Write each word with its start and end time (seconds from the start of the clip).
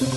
नमस्कार। 0.00 0.12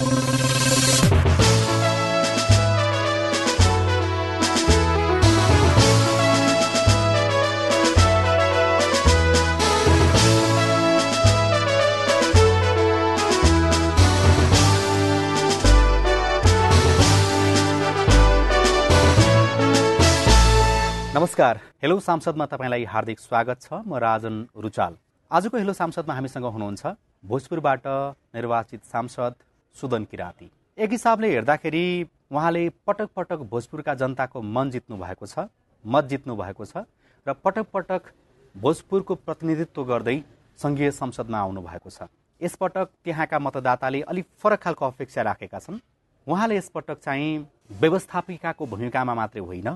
हेलो 21.84 22.00
सांसदमा 22.00 22.46
तपाईँलाई 22.46 22.84
हार्दिक 22.88 23.20
स्वागत 23.20 23.62
छ। 23.62 23.74
म 23.84 24.00
राजन 24.00 24.48
रुचाल। 24.56 24.94
आजको 25.32 25.58
हेलो 25.58 25.74
सांसदमा 25.74 26.14
हामीसँग 26.14 26.46
हुनुहुन्छ 26.46 26.86
भोजपुरबाट 27.28 27.88
निर्वाचित 28.36 28.80
सांसद 28.88 29.34
सुदन 29.76 30.04
किराती। 30.06 30.50
एक 30.78 30.92
हिसाबले 30.92 31.30
हेर्दाखेरि 31.30 31.86
उहाँले 32.32 32.70
पटक 32.88 33.10
पटक 33.16 33.40
भोजपुरका 33.50 33.94
जनताको 33.96 34.42
मन 34.42 34.70
जित्नु 34.72 34.98
भएको 34.98 35.26
छ 35.26 35.48
मत 35.86 36.06
जित्नु 36.06 36.36
भएको 36.36 36.66
छ 36.66 36.86
र 37.26 37.34
पटक 37.44 37.66
पटक 37.74 38.12
भोजपुरको 38.56 39.16
प्रतिनिधित्व 39.18 39.84
गर्दै 39.86 40.18
सङ्घीय 40.60 40.92
संसदमा 40.92 41.40
आउनु 41.40 41.62
भएको 41.62 41.90
छ। 41.90 42.08
यसपटक 42.42 42.90
त्यहाँका 43.04 43.40
मतदाताले 43.40 44.02
अलिक 44.04 44.26
फरक 44.38 44.60
खालको 44.62 44.86
अपेक्षा 44.86 45.22
राखेका 45.22 45.60
छन्। 45.60 45.80
उहाँले 46.28 46.58
यसपटक 46.58 47.00
चाहिँ 47.00 47.46
व्यवस्थापिकाको 47.82 48.66
भूमिकामा 48.66 49.14
मात्रै 49.14 49.42
होइन 49.42 49.70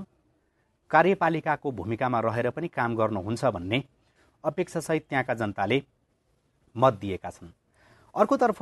कार्यपालिकाको 0.91 1.71
भूमिकामा 1.71 2.19
रहेर 2.19 2.49
पनि 2.49 2.67
काम 2.69 2.95
गर्नुहुन्छ 2.95 3.45
भन्ने 3.55 3.83
अपेक्षासहित 4.43 5.05
त्यहाँका 5.09 5.33
जनताले 5.33 5.81
मत 6.75 6.93
दिएका 7.01 7.29
छन्। 7.29 7.51
अर्कोतर्फ 8.15 8.61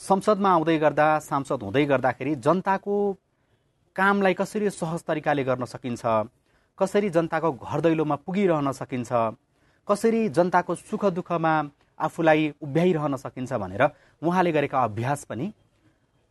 संसदमा 0.00 0.50
आउँदै 0.50 0.76
गर्दा 0.78 1.06
सांसद 1.18 1.62
हुँदै 1.62 1.84
गर्दाखेरि 1.84 2.34
जनताको 2.38 2.96
कामलाई 3.96 4.34
कसरी 4.34 4.70
सहज 4.70 5.02
तरिकाले 5.02 5.44
गर्न 5.44 5.64
सकिन्छ? 5.66 6.02
कसरी 6.78 7.08
जनताको 7.10 7.50
घर 7.52 7.80
दैलोमा 7.82 8.16
पुगिरहन 8.22 8.70
सकिन्छ? 8.72 9.10
कसरी 9.88 10.28
जनताको 10.28 10.74
सुख 10.86 11.04
दुःखमा 11.18 11.52
आफूलाई 11.98 12.54
उभ्याइरहन 12.62 13.16
सकिन्छ 13.16 13.52
भनेर 13.52 13.82
उहाँले 14.22 14.52
गरेका 14.52 14.82
अभ्यास 14.84 15.24
पनि 15.26 15.52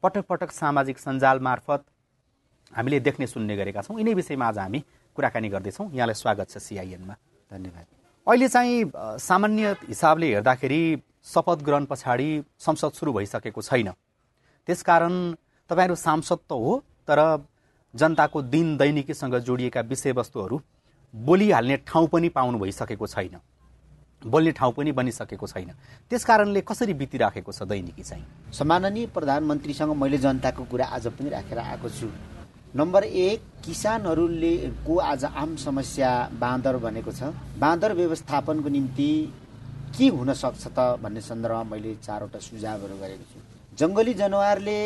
पटक 0.03 0.25
पटक 0.29 0.51
सामाजिक 0.51 0.97
सञ्जाल 0.99 1.39
मार्फत 1.43 1.83
हामीले 2.73 2.99
देख्ने 2.99 3.27
सुन्ने 3.27 3.55
गरेका 3.57 3.81
छौँ। 3.83 3.99
यिनै 3.99 4.13
विषयमा 4.13 4.47
आज 4.47 4.57
हामी 4.57 4.79
कुराकानी 5.17 5.49
गर्दैछौँ। 5.49 5.91
यहाँलाई 5.91 6.15
स्वागत 6.15 6.49
छ 6.49 6.57
सिआइएनमा 6.57 7.15
धन्यवाद। 7.51 7.85
अहिले 8.27 8.47
चाहिँ 8.47 8.91
सामान्य 9.19 9.75
हिसाबले 9.87 10.27
हेर्दाखेरि 10.33 10.81
शपथ 11.27 11.63
ग्रहण 11.63 11.85
पछाडि 11.85 12.29
संसद 12.59 12.91
सुरु 12.91 13.13
भइसकेको 13.13 13.61
छैन। 13.61 13.91
त्यसकारण 14.67 15.13
तपाईँहरू 15.69 15.95
सांसद 15.95 16.39
त 16.49 16.51
हो 16.53 16.83
तर 17.07 17.19
जनताको 17.93 18.41
दिन 18.43 18.77
दैनिकीसँग 18.77 19.35
जोडिएका 19.39 19.81
विषयवस्तुहरू 19.81 20.61
बोलिहाल्ने 21.13 21.77
ठाउँ 21.87 22.07
पनि 22.07 22.29
पाउनु 22.29 22.59
भइसकेको 22.59 23.07
छैन। 23.07 23.37
बोल्ने 24.25 24.51
ठाउँ 24.51 24.73
पनि 24.73 24.91
बनिसकेको 24.91 25.47
छैन। 25.47 25.71
त्यस 26.09 26.25
कारणले 26.25 26.61
कसरी 26.61 26.93
बितिराखेको 26.93 27.51
छ 27.51 27.63
दैनिकी 27.63 28.03
चाहिँ? 28.03 28.25
सम्माननीय 28.53 29.05
प्रधानमन्त्रीसँग 29.07 29.91
मैले 29.95 30.17
जनताको 30.17 30.63
कुरा 30.63 30.85
आज 30.85 31.07
पनि 31.07 31.29
राखेर 31.29 31.59
आएको 31.59 31.89
छु। 31.89 32.09
नम्बर 32.75 33.03
एक 33.03 33.41
किसानहरूले 33.65 34.55
को 34.87 34.97
आज 34.97 35.25
आम 35.25 35.55
समस्या 35.55 36.11
बाँदर 36.33 36.77
भनेको 36.77 37.11
छ? 37.11 37.23
बाँदर 37.59 37.93
व्यवस्थापनको 37.93 38.69
निम्ति 38.69 39.11
के 39.97 40.07
हुन 40.07 40.33
सक्छ 40.33 40.63
त 40.67 40.79
भन्ने 41.01 41.21
सन्दर्भमा 41.21 41.63
मैले 41.73 41.95
चारवटा 42.05 42.39
सुझावहरू 42.39 42.95
गरेको 43.01 43.25
छु। 43.31 43.39
जङ्गली 43.77 44.13
जनावरले 44.13 44.79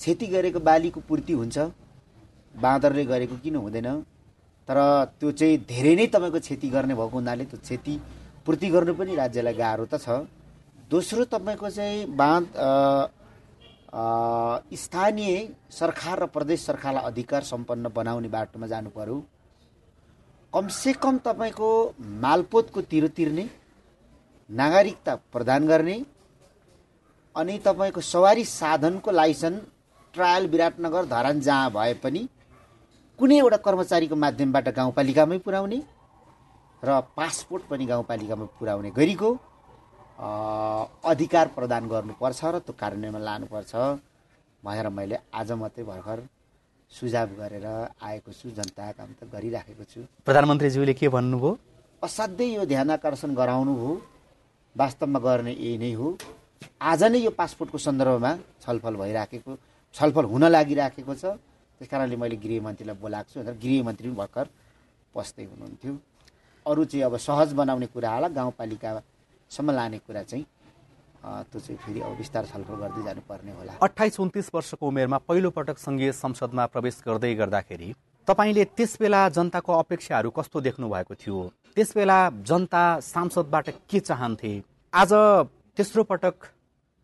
क्षति 0.00 0.26
गरेको 0.26 0.60
बालीको 0.60 1.00
पूर्ति 1.08 1.32
हुन्छ 1.32 1.58
बाँदरले 2.54 3.04
गरेको 3.04 3.36
किन 3.44 3.56
हुँदैन 3.56 3.88
तर 4.68 4.78
त्यो 5.20 5.30
चाहिँ 5.32 5.58
धेरै 5.66 5.94
नै 5.96 6.06
तपाईँको 6.14 6.40
क्षति 6.40 6.68
गर्ने 6.68 6.94
भएको 6.94 7.16
हुनाले 7.16 7.44
त्यो 7.44 7.58
क्षति 7.62 7.94
पूर्ति 8.46 8.68
गर्नु 8.70 8.94
पनि 8.94 9.14
राज्यलाई 9.14 9.54
गाह्रो 9.54 9.86
त 9.86 9.94
छ। 10.02 10.26
दोस्रो 10.90 11.24
तपाईँको 11.30 11.70
चाहिँ 11.70 12.06
बाँध 12.16 12.44
स्थानीय 14.76 15.32
सरकार 15.70 16.22
र 16.22 16.26
प्रदेश 16.34 16.60
सरकारलाई 16.66 17.04
अधिकार 17.10 17.42
सम्पन्न 17.42 17.88
बनाउने 17.94 18.28
बाटोमा 18.28 18.66
जानु 18.66 18.90
पर्यो। 18.90 19.16
कमसे 20.52 20.92
कम 21.02 21.18
तपाईँको 21.24 21.70
मालपोतको 22.22 22.80
तिरो 22.90 23.08
तिर्ने 23.16 23.44
नागरिकता 24.50 25.14
प्रदान 25.32 25.66
गर्ने 25.66 25.96
अनि 27.36 27.58
तपाईँको 27.64 28.00
सवारी 28.00 28.44
साधनको 28.44 29.10
लाइसेन्स 29.10 29.62
ट्रायल 30.14 30.46
विराटनगर 30.48 31.04
धरान 31.06 31.40
जहाँ 31.40 31.70
भए 31.70 31.94
पनि 32.04 32.22
कुनै 33.18 33.38
एउटा 33.38 33.56
कर्मचारीको 33.66 34.16
माध्यमबाट 34.16 34.68
गाउँपालिकामै 34.76 35.38
पुर्याउने 35.38 35.82
र 36.82 37.00
पासपोर्ट 37.16 37.62
पनि 37.70 37.86
गाउँपालिकामा 37.86 38.46
पुर्याउने 38.58 38.90
गरीको 38.96 39.30
अधिकार 41.10 41.46
प्रदान 41.56 41.88
गर्नुपर्छ 41.88 42.40
र 42.44 42.58
त्यो 42.64 42.74
कार्यान्वयनमा 42.80 43.20
लानुपर्छ। 43.28 43.72
भनेर 44.62 44.88
मैले 44.88 45.16
आज 45.34 45.52
मात्रै 45.60 45.84
भर्खर 45.84 46.18
सुझाव 46.90 47.28
गरेर 47.38 47.66
आएको 47.66 48.32
छु 48.32 48.50
जनता 48.56 48.90
काम 48.92 49.10
त 49.18 49.28
गरिराखेको 49.34 49.84
छु। 49.84 50.00
प्रधानमन्त्रीज्यूले 50.24 50.94
के 50.94 51.08
भन्नुभयो? 51.08 51.50
असाध्यै 52.02 52.48
यो 52.54 52.64
ध्यान 52.64 52.90
आकर्षण 52.90 53.34
गराउनु 53.34 53.74
हो 53.76 53.90
वास्तवमा 54.76 55.18
गर्ने 55.18 55.52
यही 55.52 55.78
नै 55.78 55.92
हो। 55.96 56.16
आज 56.80 57.02
नै 57.08 57.18
यो 57.18 57.30
पासपोर्टको 57.32 57.78
सन्दर्भमा 57.80 58.32
छलफल 58.60 58.94
भइराखेको 59.00 59.52
छलफल 59.94 60.24
हुन 60.28 60.44
लागिराखेको 60.52 61.14
छ। 61.16 61.24
त्यस 61.80 61.88
कारणले 61.88 62.16
मैले 62.16 62.36
गृहमन्त्रीलाई 62.36 62.96
बोलाएको 63.00 63.28
छु। 63.32 63.40
भनेर 63.40 63.56
गृहमन्त्री 63.56 64.08
पनि 64.08 64.16
भर्खर 64.20 64.46
पस्दै 65.16 65.44
हुनुहुन्थ्यो। 65.48 65.92
अरू 66.66 66.84
चाहिँ 66.84 67.04
अब 67.08 67.16
सहज 67.16 67.52
बनाउने 67.56 67.86
कुराहरूलाई 67.88 68.34
गाउँपालिका 68.36 68.90
सम्म 69.50 69.70
लाने 69.72 69.98
कुरा 70.04 70.22
चाहिँ 70.28 70.44
त्यो 71.24 71.60
चाहिँ 71.60 71.78
फेरि 71.80 72.00
अब 72.00 72.12
बिस्तार 72.20 72.44
छलफल 72.52 72.76
गर्दै 72.76 73.02
जानुपर्ने 73.02 73.52
होला। 73.56 73.72
अठाइस 73.80 74.20
उन्तिस 74.20 74.46
वर्षको 74.54 74.84
उमेरमा 74.86 75.18
पहिलोपटक 75.24 75.78
सङ्घीय 75.78 76.12
संसदमा 76.12 76.64
प्रवेश 76.68 77.02
गर्दै 77.06 77.34
गर्दाखेरि 77.34 77.88
तपाईँले 78.26 78.64
त्यस 78.74 78.96
बेला 79.00 79.28
जनताको 79.30 79.72
अपेक्षाहरू 79.72 80.30
कस्तो 80.34 80.60
देख्नु 80.60 80.88
भएको 80.90 81.14
थियो? 81.14 81.38
त्यस 81.74 81.94
बेला 81.94 82.18
जनता 82.42 82.84
सांसदबाट 83.00 83.68
के 83.86 84.00
चाहन्थे? 84.02 84.52
आज 84.92 85.12
तेस्रो 85.78 86.02
पटक 86.02 86.34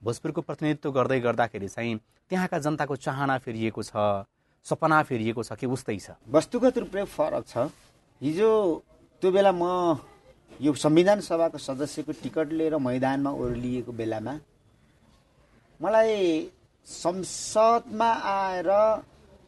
भोजपुरको 0.03 0.41
प्रतिनिधित्व 0.43 0.91
गर्दै 0.91 1.21
गर्दाखेरि 1.22 1.69
चाहिँ 1.69 1.94
त्यहाँका 2.31 2.59
जनताको 2.59 2.97
चाहना 2.97 3.38
फेरिएको 3.38 3.82
छ 3.82 4.27
सपना 4.66 5.03
फेरिएको 5.03 5.43
छ 5.47 5.53
कि 5.55 5.66
उस्तै 5.66 5.99
छ? 5.99 6.19
वस्तुगत 6.27 6.78
रूपले 6.78 7.05
फरक 7.06 7.44
छ। 7.47 7.71
हिजो 8.21 8.50
त्यो 9.22 9.31
बेला 9.31 9.53
म 9.55 10.03
यो 10.59 10.75
संविधान 10.75 11.21
सभाको 11.22 11.59
सदस्यको 11.59 12.12
टिकट 12.19 12.50
लिएर 12.50 12.77
मैदानमा 12.82 13.31
ओर्लिएको 13.31 13.93
बेलामा 13.94 14.34
मलाई 15.81 16.50
संसदमा 16.82 18.11
आएर 18.11 18.71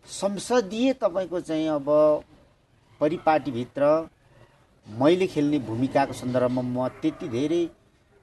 संसदीय 0.06 0.92
तपाईँको 1.02 1.40
चाहिँ 1.40 1.68
अब 1.68 1.86
परिपाटीभित्र 3.00 3.84
मैले 4.86 5.26
खेल्ने 5.26 5.58
भूमिकाको 5.58 6.12
सन्दर्भमा 6.12 6.62
म 6.62 6.88
त्यति 7.02 7.28
धेरै 7.28 7.62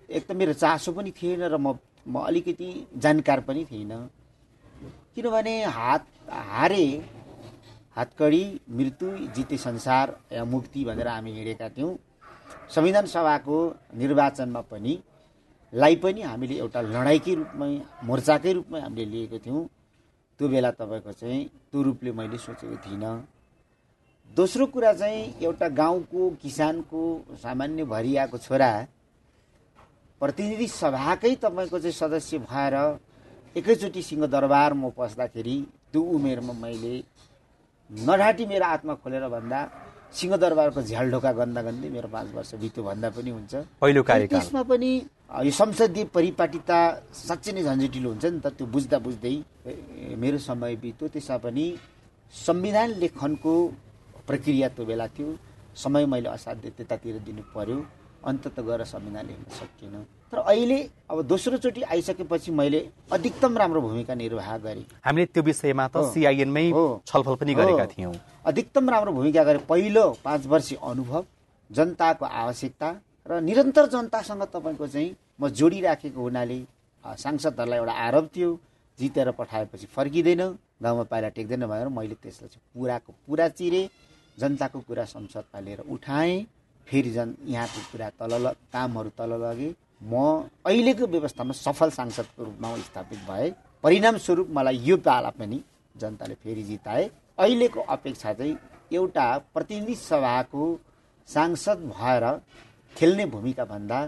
एक 0.10 0.28
त 0.28 0.32
मेरो 0.32 0.54
चासो 0.54 0.92
पनि 0.92 1.12
थिएन 1.12 1.42
र 1.44 1.58
म 1.58 1.78
म 2.08 2.20
अलिकति 2.22 2.70
जानकार 2.98 3.40
पनि 3.48 3.66
थिइनँ। 3.72 4.10
किनभने 5.16 5.64
हात 5.66 6.06
हारे 6.30 6.86
हातकडी 7.98 8.44
मृत्यु 8.70 9.10
जिते 9.36 9.58
संसार 9.58 10.16
या 10.34 10.44
मुक्ति 10.46 10.84
भनेर 10.86 11.08
हामी 11.08 11.32
हिँडेका 11.32 11.70
थियौँ। 11.70 11.98
संविधान 12.76 13.06
सभाको 13.06 13.58
निर्वाचनमा 13.98 14.62
पनि 14.72 14.98
लाई 15.74 15.96
पनि 15.96 16.22
हामीले 16.22 16.56
एउटा 16.58 16.82
लडाइँकै 16.82 17.34
रूपमै 17.36 17.72
मोर्चाकै 18.06 18.54
रूपमै 18.54 18.80
हामीले 18.82 19.06
लिएको 19.12 19.38
थियौँ। 19.46 19.66
त्यो 20.40 20.48
बेला 20.48 20.72
तपाईँको 20.72 21.12
चाहिँ 21.12 21.50
त्यो 21.72 21.82
रूपले 21.82 22.12
मैले 22.12 22.38
सोचेको 22.38 22.76
थिइनँ। 22.86 23.14
दोस्रो 24.36 24.66
कुरा 24.74 24.94
चाहिँ 24.94 25.44
एउटा 25.44 25.68
गाउँको 25.72 26.30
किसानको 26.42 27.02
सामान्य 27.44 27.84
भरियाको 27.84 28.38
छोरा 28.38 28.72
प्रतिनिधि 30.22 30.68
सभाकै 30.68 31.34
तपाईँको 31.44 31.80
चाहिँ 31.80 31.94
सदस्य 31.94 32.38
भएर 32.40 32.76
एकैचोटि 33.58 34.02
सिंहदरबार 34.02 34.74
म 34.74 34.90
पस्दाखेरि 34.98 35.58
त्यो 35.92 36.02
उमेरमा 36.16 36.54
मैले 36.54 36.96
नढाँटी 37.90 38.46
मेरो 38.46 38.66
आत्मा 38.66 38.94
खोलेर 39.04 39.28
भन्दा 39.28 39.60
सिंहदरबारको 40.12 40.82
झ्यालढोका 40.82 41.32
गन्दा 41.40 41.62
गन्दै 41.68 41.90
मेरो 41.90 42.08
पाँच 42.12 42.28
वर्ष 42.36 42.52
बित्यो 42.62 42.84
भन्दा 42.84 43.10
पनि 43.16 43.30
हुन्छ। 43.32 43.54
पहिलो 43.82 44.02
त्यसमा 44.04 44.62
पनि 44.72 44.92
यो 45.48 45.52
संसदीय 45.52 46.06
परिपाटिता 46.16 46.80
साँच्चै 47.16 47.52
नै 47.56 47.64
झन्झटिलो 47.64 48.10
हुन्छ 48.10 48.26
नि 48.26 48.40
त 48.44 48.48
त्यो 48.58 48.66
बुझ्दा 48.68 48.98
बुझ्दै 49.00 49.36
मेरो 50.20 50.38
समय 50.38 50.76
बित्यो। 50.84 51.08
त्यसमा 51.16 51.38
पनि 51.46 51.66
संविधान 52.34 52.90
लेखनको 53.00 53.54
प्रक्रिया 54.28 54.68
त्यो 54.76 54.86
बेला 54.86 55.08
थियो। 55.16 55.30
समय 55.76 56.06
मैले 56.06 56.30
असाध्य 56.30 56.70
त्यतातिर 56.78 57.18
दिनु 57.24 57.44
पर्यो। 57.56 57.80
अन्तत 58.28 58.60
गएर 58.60 58.84
संविधान 58.86 59.26
लेख्न 59.26 59.48
सकिएन। 59.60 59.96
तर 60.32 60.38
अहिले 60.38 60.80
अब 61.12 61.22
दोस्रोचोटि 61.28 61.82
आइसकेपछि 61.82 62.52
मैले 62.52 62.80
अधिकतम 63.12 63.58
राम्रो 63.58 63.82
भूमिका 63.82 64.14
निर्वाह 64.14 64.58
गरेँ। 64.58 64.86
हामीले 65.06 65.26
त्यो 65.34 65.44
विषयमा 65.44 65.88
त। 65.88 66.04
सिआइएनमै। 66.12 66.66
छलफल 67.08 67.36
पनि 67.42 67.54
गरेका। 67.56 67.86
थियौँ। 67.96 68.14
अधिकतम 68.46 68.90
राम्रो 68.90 69.12
भूमिका 69.14 69.44
गरेँ 69.44 69.62
पहिलो 69.70 70.06
पाँच 70.24 70.46
वर्ष 70.48 70.74
अनुभव 70.74 71.26
जनताको 71.70 72.26
आवश्यकता 72.26 72.90
र 73.28 73.40
निरन्तर 73.42 73.86
जनतासँग 73.90 74.44
तपाईँको 74.54 74.88
चाहिँ 74.88 75.16
म 75.42 75.50
जोडिराखेको 75.50 76.22
हुनाले 76.22 76.60
सांसदहरूलाई 77.04 77.80
एउटा 77.80 77.94
आरोप 78.08 78.30
थियो 78.36 78.50
जितेर 79.00 79.32
पठाएपछि 79.40 79.86
फर्किँदैन 79.96 80.42
गाउँमा 80.84 81.04
पाइला 81.12 81.30
टेक्दैन 81.38 81.66
भनेर 81.68 81.88
मैले 81.90 82.16
त्यसलाई 82.24 82.50
चाहिँ 82.50 82.64
पुराको 82.74 83.14
पुरा 83.28 83.48
चिरेँ 83.50 83.90
जनताको 84.38 84.80
कुरा 84.90 85.06
संसदमा 85.06 85.60
लिएर 85.60 85.80
उठाएँ 85.94 86.46
फेरि 86.88 87.12
जन 87.12 87.36
यहाँको 87.46 87.80
कुरा 87.92 88.10
तल 88.20 88.34
ल 88.42 88.52
कामहरू 88.74 89.10
तल 89.18 89.32
लगेँ। 89.42 89.74
म 90.04 90.50
अहिलेको 90.66 91.08
व्यवस्थामा 91.08 91.54
सफल 91.54 91.90
सांसदको 91.92 92.44
रूपमा 92.44 92.76
स्थापित 92.90 93.20
भए। 93.30 93.54
परिणामस्वरूप 93.84 94.48
मलाई 94.50 94.78
यो 94.84 94.98
पाला 94.98 95.30
पनि 95.30 95.62
जनताले 95.96 96.36
फेरि 96.44 96.64
जिताए। 96.64 97.10
अहिलेको 97.42 97.82
अपेक्षा 97.90 98.34
चाहिँ 98.34 98.58
एउटा 98.94 99.26
प्रतिनिधि 99.54 99.96
सभाको 99.96 100.66
सांसद 101.30 101.80
भएर 101.90 102.26
खेल्ने 102.96 103.26
भूमिका 103.26 103.66
भन्दा 103.66 104.00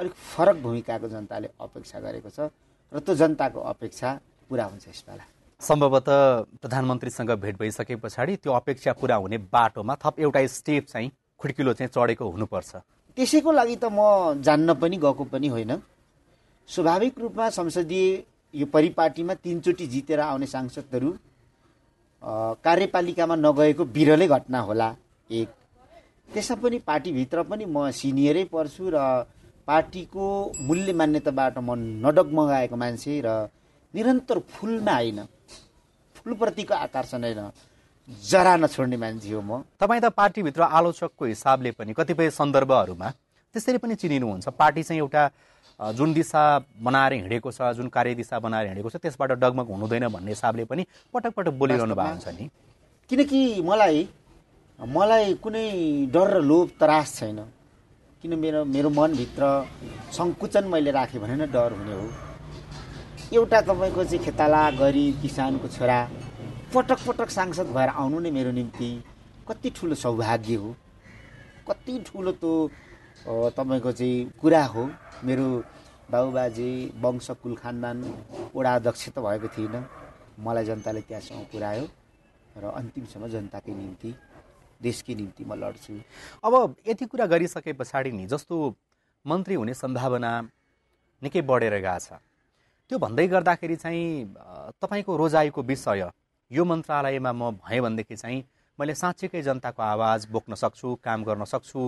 अलिक 0.00 0.12
फरक 0.12 0.56
भूमिकाको 0.62 1.08
जनताले 1.08 1.48
अपेक्षा 1.60 2.00
गरेको 2.00 2.30
छ 2.30 2.48
र 2.92 2.98
त्यो 3.04 3.14
जनताको 3.14 3.60
अपेक्षा 3.74 4.08
पुरा 4.48 4.64
हुन्छ 4.64 4.88
यसपाला। 4.88 5.24
सम्भवतः 5.60 6.18
प्रधानमन्त्रीसँग 6.56 7.30
भेट 7.36 7.58
भइसके 7.58 7.96
पछाडि 8.00 8.36
त्यो 8.36 8.52
अपेक्षा 8.52 8.92
पुरा 8.96 9.16
हुने 9.16 9.38
बाटोमा 9.52 9.96
थप 10.00 10.20
एउटा 10.20 10.46
स्टेप 10.48 10.86
चाहिँ 10.88 11.10
खुड्किलो 11.40 11.72
चाहिँ 11.76 11.90
चढेको 11.92 12.30
हुनुपर्छ। 12.30 12.76
त्यसैको 13.16 13.52
लागि 13.52 13.76
त 13.76 13.92
म 13.92 14.40
जान्न 14.40 14.74
पनि 14.80 14.96
गएको 14.96 15.24
पनि 15.28 15.48
होइन। 15.48 15.72
स्वाभाविक 16.68 17.18
रूपमा 17.18 17.50
संसदीय 17.50 18.06
यो 18.54 18.66
परिपाटीमा 18.66 19.34
तिनचोटि 19.34 19.86
जितेर 19.86 20.20
आउने 20.20 20.46
सांसदहरू 20.46 21.10
कार्यपालिकामा 22.22 23.34
नगएको 23.36 23.84
बिरलै 23.96 24.26
घटना 24.28 24.60
होला। 24.60 24.88
एक। 25.30 25.48
त्यसमा 26.28 26.56
पनि 26.62 26.78
पार्टीभित्र 26.86 27.42
पनि 27.42 27.64
म 27.66 27.90
सिनियरै 27.90 28.44
पर्छु 28.52 28.90
र 28.94 28.98
पार्टीको 29.68 30.26
मूल्य 30.60 30.92
मान्यताबाट 30.92 31.58
म 31.58 31.74
नडगमगाएको 32.04 32.76
मान्छे 32.76 33.20
र 33.24 33.28
निरन्तर 33.94 34.38
फुलमा 34.52 34.94
होइन। 34.94 35.18
फुलप्रतिको 36.16 36.74
आकर्षण 36.76 37.24
होइन 37.24 37.50
जरा 38.22 38.56
नछोड्ने 38.56 38.96
मान्छे 38.96 39.32
हो 39.32 39.40
म। 39.40 39.62
तपाईँ 39.80 40.00
त 40.00 40.12
पार्टीभित्र 40.12 40.62
आलोचकको 40.62 41.24
हिसाबले 41.24 41.70
पनि 41.78 41.92
कतिपय 41.92 42.30
सन्दर्भहरूमा 42.30 43.08
त्यसरी 43.54 43.78
पनि 43.78 43.94
चिनिनुहुन्छ 43.94 44.48
पार्टी 44.58 44.82
चाहिँ 44.82 45.00
एउटा 45.00 45.22
जुन 45.80 46.12
दिशा 46.14 46.42
बनाएर 46.82 47.12
हिँडेको 47.12 47.50
छ 47.52 47.72
जुन 47.76 47.88
कार्यदिशा 47.88 48.38
बनाएर 48.38 48.66
हिँडेको 48.66 48.90
छ 48.90 48.96
त्यसबाट 49.02 49.32
डगमग 49.42 49.68
हुनुहुँदैन 49.74 50.08
भन्ने 50.08 50.30
हिसाबले 50.30 50.64
पनि 50.70 50.86
पटक 51.14 51.32
पटक 51.34 51.52
बोलिरहनु 51.58 51.94
भएको 51.94 52.10
हुन्छ 52.10 52.28
नि। 52.38 52.50
किनकि 53.10 53.40
मलाई 53.66 54.08
मलाई 54.78 55.34
कुनै 55.42 55.66
डर 56.14 56.28
र 56.30 56.40
लोभ 56.40 56.68
त्रास 56.80 57.16
छैन। 57.18 57.38
किन 58.22 58.34
मेरो 58.38 58.64
मेरो 58.64 58.90
मनभित्र 58.90 59.42
सङ्कुचन 60.12 60.64
मैले 60.68 60.90
राखेँ 60.90 61.20
भने 61.20 61.36
नै 61.36 61.46
डर 61.48 61.72
हुने 61.72 61.94
हो। 61.96 62.06
एउटा 63.32 63.60
तपाईँको 63.60 64.04
चाहिँ 64.04 64.24
खेताला 64.24 64.62
गरिब 64.78 65.20
किसानको 65.22 65.68
छोरा 65.68 65.98
पटक 66.74 66.98
पटक 67.06 67.30
सांसद 67.30 67.72
भएर 67.74 67.88
आउनु 67.88 68.20
नै 68.20 68.30
मेरो 68.30 68.50
निम्ति 68.52 68.90
कति 69.48 69.70
ठुलो 69.76 69.94
सौभाग्य 70.04 70.54
हो। 70.54 70.74
कति 71.68 71.98
ठुलो 72.06 72.32
त्यो 72.32 72.52
तपाईँको 73.26 73.92
चाहिँ 73.92 74.30
कुरा 74.40 74.64
हो। 74.64 74.84
मेरो 75.24 75.46
बाबुबाजे 76.10 76.70
वंश 77.02 77.30
कुल 77.42 77.54
खानदान 77.56 77.98
वडा 78.54 78.74
अध्यक्ष 78.74 79.08
त 79.08 79.18
भएको 79.20 79.48
थिइनँ 79.56 79.82
मलाई 80.40 80.64
जनताले 80.64 81.00
त्यहाँसम्म 81.04 81.44
पुर्यायो 81.52 81.84
र 82.56 82.64
अन्तिमसम्म 82.80 83.28
जनताकै 83.28 83.72
निम्ति 83.72 84.10
देशकै 84.80 85.14
निम्ति 85.14 85.44
म 85.44 85.54
लड्छु। 85.54 85.94
अब 86.42 86.74
यति 86.88 87.04
कुरा 87.06 87.26
गरिसके 87.26 87.72
पछाडि 87.76 88.10
नि 88.12 88.26
जस्तो 88.26 88.56
मन्त्री 89.24 89.54
हुने 89.54 89.74
सम्भावना 89.74 90.30
निकै 91.22 91.40
बढेर 91.44 91.76
गएको 91.78 91.98
छ। 92.00 92.18
त्यो 92.90 92.98
भन्दै 92.98 93.26
गर्दाखेरि 93.28 93.76
चाहिँ 93.76 94.34
तपाईँको 94.82 95.16
रोजाइको 95.16 95.62
विषय 95.62 96.10
यो 96.50 96.64
मन्त्रालयमा 96.64 97.32
म 97.32 97.50
भएँ 97.60 97.80
भनेदेखि 97.80 98.16
चाहिँ 98.16 98.44
मैले 98.78 98.94
साँच्चीकै 98.96 99.42
जनताको 99.42 99.82
आवाज 99.84 100.26
बोक्न 100.32 100.54
सक्छु 100.56 100.88
काम 101.04 101.24
गर्न 101.24 101.44
सक्छु 101.44 101.82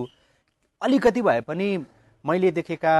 अलिकति 0.81 1.21
भए 1.21 1.41
पनि 1.41 1.67
मैले 2.25 2.51
देखेका 2.51 2.93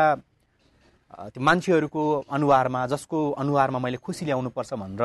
त्यो 1.30 1.44
मान्छेहरूको 1.44 2.04
अनुहारमा 2.32 2.86
जसको 2.88 3.20
अनुहारमा 3.38 3.80
मैले 3.80 3.98
खुसी 3.98 4.26
ल्याउनुपर्छ 4.26 4.74
भनेर 4.74 5.04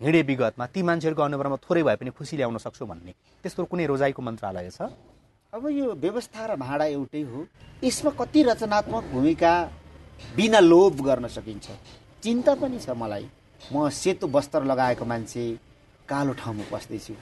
हिँडे 0.00 0.22
विगतमा 0.22 0.66
ती 0.66 0.82
मान्छेहरूको 0.82 1.22
अनुहारमा 1.22 1.56
थोरै 1.60 1.82
भए 1.82 1.96
पनि 1.96 2.10
खुसी 2.10 2.36
ल्याउन 2.36 2.58
सक्छु 2.58 2.86
भन्ने। 2.86 3.12
त्यस्तो 3.44 3.64
कुनै 3.64 3.86
रोजाइको 3.86 4.22
मन्त्रालय 4.22 4.70
छ? 4.70 4.88
अब 5.52 5.68
यो 5.68 5.92
व्यवस्था 5.94 6.46
र 6.46 6.56
भाडा 6.56 6.84
एउटै 6.96 7.22
हो। 7.22 7.46
यसमा 7.84 8.10
कति 8.18 8.42
रचनात्मक 8.42 9.04
भूमिका 9.12 9.52
बिना 10.36 10.60
लोभ 10.60 11.00
गर्न 11.04 11.28
सकिन्छ? 11.28 11.66
चिन्ता 12.22 12.54
पनि 12.56 12.78
छ 12.80 12.90
मलाई। 12.96 13.28
म 13.72 13.88
सेतो 13.92 14.26
वस्त्र 14.32 14.64
लगाएको 14.64 15.04
मान्छे 15.04 15.44
कालो 16.08 16.32
ठाउँमा 16.40 16.64
बस्दैछु 16.72 17.14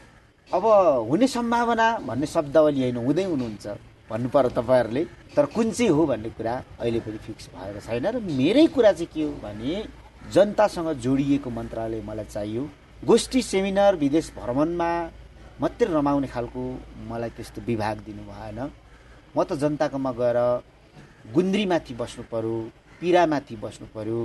अब 0.51 0.65
हुने 1.11 1.27
सम्भावना 1.27 1.87
भन्ने 2.07 2.27
शब्दावली 2.27 2.81
होइन 2.83 2.97
हुँदै 2.97 3.25
हुनुहुन्छ। 3.25 3.67
भन्नु 4.13 4.29
पर्यो 4.29 4.51
तपाईँहरूले 4.61 5.03
तर 5.33 5.47
कुन 5.57 5.71
चाहिँ 5.73 5.93
हो 5.97 6.05
भन्ने 6.07 6.31
कुरा 6.37 6.55
अहिले 6.81 7.01
पनि 7.01 7.19
फिक्स 7.27 7.49
भएको 7.57 7.81
छैन 7.81 8.07
र 8.13 8.21
मेरै 8.21 8.67
कुरा 8.77 8.93
चाहिँ 8.93 9.09
के 9.09 9.23
हो 9.25 9.33
भने 9.41 9.73
जनतासँग 10.35 10.89
जोडिएको 11.01 11.51
मन्त्रालय 11.51 12.01
मलाई 12.05 12.29
चाहियो। 12.29 12.63
गोष्ठी 13.09 13.41
सेमिनार 13.43 13.97
विदेश 13.97 14.27
भ्रमणमा 14.37 14.91
मात्रै 15.61 15.89
रमाउने 15.97 16.29
खालको 16.29 16.63
मलाई 17.09 17.31
त्यस्तो 17.37 17.61
विभाग 17.65 17.97
दिनु 18.07 18.23
भएन। 18.29 18.59
म 19.33 19.39
त 19.49 19.57
जनताकोमा 19.57 20.13
गएर 20.21 20.39
गुन्द्रीमाथि 21.33 21.95
बस्नु 21.97 22.25
पर्यो 22.33 22.55
पिरामाथि 23.01 23.57
बस्नु 23.65 23.87
पर्यो 23.97 24.21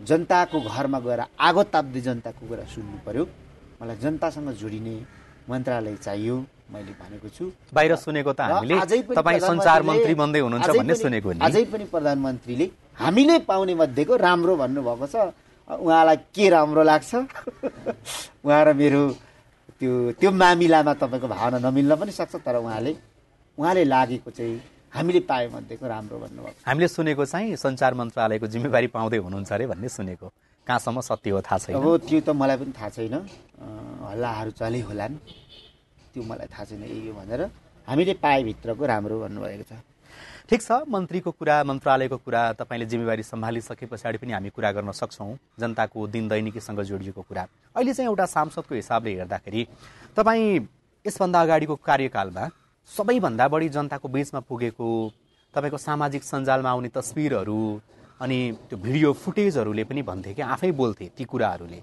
जनताको 0.00 0.60
घरमा 0.64 0.98
गएर 1.06 1.20
आगो 1.38 1.62
ताप्दै 1.74 2.00
जनताको 2.08 2.42
कुरा 2.48 2.64
सुन्नु 2.72 2.98
पर्यो। 3.06 3.24
मलाई 3.80 3.96
जनतासँग 4.00 4.48
जोडिने 4.56 4.96
मन्त्रालय 5.50 5.96
चाहियो। 6.00 6.36
मैले 6.72 6.92
भनेको 6.96 7.28
छु। 7.28 7.44
बाहिर 7.74 7.96
सुनेको 7.96 8.32
त 8.32 8.40
हामीले। 8.40 8.74
तपाईँ 9.14 9.40
सञ्चार 9.40 9.82
मन्त्री 9.84 10.14
बन्दै 10.14 10.40
हुनुहुन्छ 10.40 10.70
भन्ने 10.80 10.94
सुनेको 10.94 11.32
नि। 11.32 11.40
अझै 11.44 11.64
पनि 11.72 11.84
प्रधानमन्त्रीले 11.92 12.66
हामीले 12.98 13.38
पाउने 13.48 13.74
मध्येको 13.74 14.14
राम्रो 14.16 14.54
भन्नुभएको 14.56 15.06
छ। 15.06 15.16
उहाँलाई 15.68 16.16
के 16.32 16.48
राम्रो 16.48 16.82
लाग्छ? 16.82 17.12
उहाँ 18.46 18.64
र 18.64 18.72
मेरो 18.80 19.02
त्यो 19.80 19.92
त्यो 20.20 20.30
मामिलामा 20.30 20.92
तपाईँको 21.02 21.28
भावना 21.28 21.58
नमिल्न 21.60 21.92
पनि 22.00 22.12
सक्छ 22.12 22.34
तर 22.46 22.56
उहाँले 22.64 22.92
उहाँले 23.58 23.84
लागेको 23.84 24.30
चाहिँ 24.30 24.60
हामीले 24.94 25.20
पाए 25.28 25.48
मध्येको 25.52 25.84
राम्रो 25.84 26.16
भन्नुभएको 26.18 26.58
हामीले 26.64 26.88
सुनेको 26.88 27.24
चाहिँ 27.24 27.56
सञ्चार 27.56 27.92
मन्त्रालयको 28.00 28.46
जिम्मेवारी 28.46 28.86
पाउँदै 28.96 29.18
हुनुहुन्छ 29.24 29.52
अरे 29.52 29.66
भन्ने 29.66 29.88
सुनेको। 29.88 30.26
कहाँसम्म 30.66 31.00
सत्य 31.00 31.30
हो? 31.30 31.40
थाहा 31.44 31.58
छैन। 31.58 31.76
अब 31.76 31.86
त्यो 32.08 32.20
त 32.24 32.28
मलाई 32.32 32.56
पनि 32.56 32.72
थाहा 32.72 32.88
छैन। 32.96 33.14
हल्लाहरू 34.10 34.50
चलै 34.60 34.80
होलान् 34.80 35.14
त्यो 36.14 36.22
मलाई 36.22 36.46
थाहा 36.52 36.64
छैन 36.64 36.82
यही 36.82 37.08
हो 37.08 37.14
भनेर 37.18 37.42
हामीले 37.88 38.14
पाएभित्रको 38.22 38.86
राम्रो 38.86 39.20
भन्नुभएको 39.20 39.64
छ। 39.70 39.82
ठिक 40.48 40.60
छ 40.62 40.72
मन्त्रीको 40.88 41.30
कुरा 41.40 41.56
मन्त्रालयको 41.64 42.16
कुरा 42.24 42.42
तपाईँले 42.60 42.86
जिम्मेवारी 42.86 43.22
सम्हालिसके 43.22 43.86
पछाडि 43.86 44.18
पनि 44.22 44.32
हामी 44.32 44.50
कुरा 44.54 44.70
गर्न 44.72 44.92
सक्छौँ 44.92 45.32
जनताको 45.60 46.06
दिन 46.14 46.28
दैनिकीसँग 46.28 46.80
जोडिएको 46.80 47.22
कुरा। 47.22 47.42
अहिले 47.76 47.92
चाहिँ 47.92 48.08
एउटा 48.08 48.26
सांसदको 48.26 48.74
हिसाबले 48.74 49.10
हेर्दाखेरि 49.14 49.66
तपाईँ 50.16 50.44
यसभन्दा 51.04 51.40
अगाडिको 51.42 51.74
कार्यकालमा 51.82 52.44
सबैभन्दा 52.90 53.48
बढी 53.48 53.68
जनताको 53.68 54.08
बिचमा 54.08 54.40
पुगेको 54.48 54.88
तपाईँको 55.54 55.78
सामाजिक 55.78 56.22
सञ्जालमा 56.22 56.70
आउने 56.70 56.88
तस्विरहरू 56.94 57.58
अनि 58.20 58.38
त्यो 58.68 58.78
भिडियो 58.78 59.12
फुटेजहरूले 59.12 59.84
पनि 59.84 60.02
भन्थे 60.02 60.34
कि 60.34 60.42
आफै 60.44 60.70
बोल्थे 60.72 61.10
ती 61.16 61.24
कुराहरूले। 61.24 61.80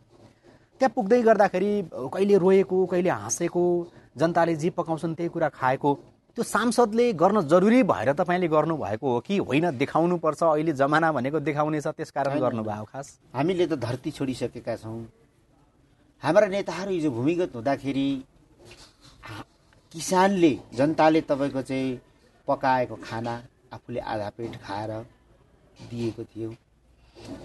त्यहाँ 0.82 0.94
पुग्दै 0.96 1.22
गर्दाखेरि 1.22 1.72
कहिले 1.94 2.38
रोएको 2.42 2.86
कहिले 2.92 3.10
हाँसेको 3.22 3.64
जनताले 4.18 4.56
जे 4.58 4.70
पकाउँछन् 4.74 5.14
त्यही 5.16 5.30
कुरा 5.30 5.50
खाएको 5.54 5.90
त्यो 6.38 6.44
सांसदले 6.44 7.06
गर्न 7.14 7.42
जरुरी 7.46 7.82
भएर 7.86 8.12
तपाईँले 8.18 8.48
गर्नुभएको 8.48 9.14
हो 9.14 9.20
कि 9.22 9.38
होइन 9.40 9.78
देखाउनुपर्छ 9.78 10.44
अहिले 10.44 10.74
जमाना 10.74 11.12
भनेको 11.12 11.40
देखाउने 11.40 11.82
छ 11.82 11.88
त्यसकारण 11.94 12.40
गर्नुभयो 12.40 12.86
खास? 12.90 13.08
हामीले 13.30 13.68
त 13.68 13.78
धरती 13.78 14.12
छोडिसकेका 14.12 14.76
छौँ। 14.76 15.06
हाम्रा 16.24 16.48
नेताहरू 16.48 16.92
हिजो 16.92 17.12
भूमिगत 17.12 17.56
हुँदाखेरि 17.56 18.10
किसानले 19.94 20.54
जनताले 20.74 21.22
तपाईँको 21.30 21.62
चाहिँ 21.62 22.00
पकाएको 22.48 22.96
खाना 23.06 23.36
आफूले 23.70 24.00
आधा 24.02 24.30
पेट 24.34 24.56
खाएर 24.66 24.92
दिएको 25.92 26.24
थियो। 26.26 26.50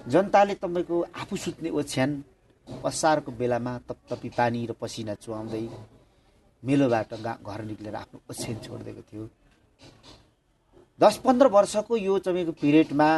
जनताले 0.09 0.55
तपाईँको 0.57 0.97
आफू 1.21 1.37
सुत्ने 1.37 1.71
ओछ्यान 1.71 2.11
असारको 2.67 3.31
बेलामा 3.33 3.73
तपतपी 3.89 4.29
पानी 4.37 4.67
र 4.67 4.73
पसिना 4.81 5.15
चुहाउँदै 5.15 5.65
मेलोबाट 6.63 7.11
गा 7.25 7.33
घर 7.47 7.61
निक्लेर 7.65 7.95
आफ्नो 7.95 8.19
ओछ्यान 8.31 8.57
छोडिदिएको 8.65 9.03
थियो। 9.09 9.25
दस 11.01 11.17
पन्ध्र 11.25 11.47
वर्षको 11.47 11.97
यो 11.97 12.19
तपाईँको 12.19 12.53
पिरियडमा 12.63 13.09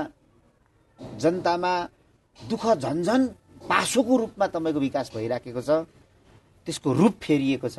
जनतामा 1.21 1.73
दुःख 2.39 2.65
झन्झन 2.77 3.21
पासोको 3.69 4.17
रूपमा 4.17 4.47
तपाईँको 4.47 4.81
विकास 4.81 5.11
भइराखेको 5.15 5.63
छ। 5.63 5.71
त्यसको 6.67 6.93
रूप 6.93 7.15
फेरिएको 7.23 7.69
छ। 7.69 7.79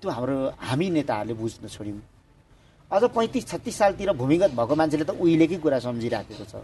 त्यो 0.00 0.10
हाम्रो 0.10 0.36
हामी 0.58 0.88
नेताहरूले 0.90 1.34
बुझ्न 1.34 1.68
छोड्यौँ। 1.68 2.00
अझ 2.90 3.02
पैँतिस 3.14 3.46
छत्तिस 3.46 3.76
सालतिर 3.78 4.12
भूमिगत 4.16 4.50
भएको 4.58 4.74
मान्छेले 4.74 5.04
त 5.04 5.10
उहिलेकै 5.14 5.58
कुरा 5.62 5.78
सम्झिराखेको 5.86 6.44
छ। 6.50 6.54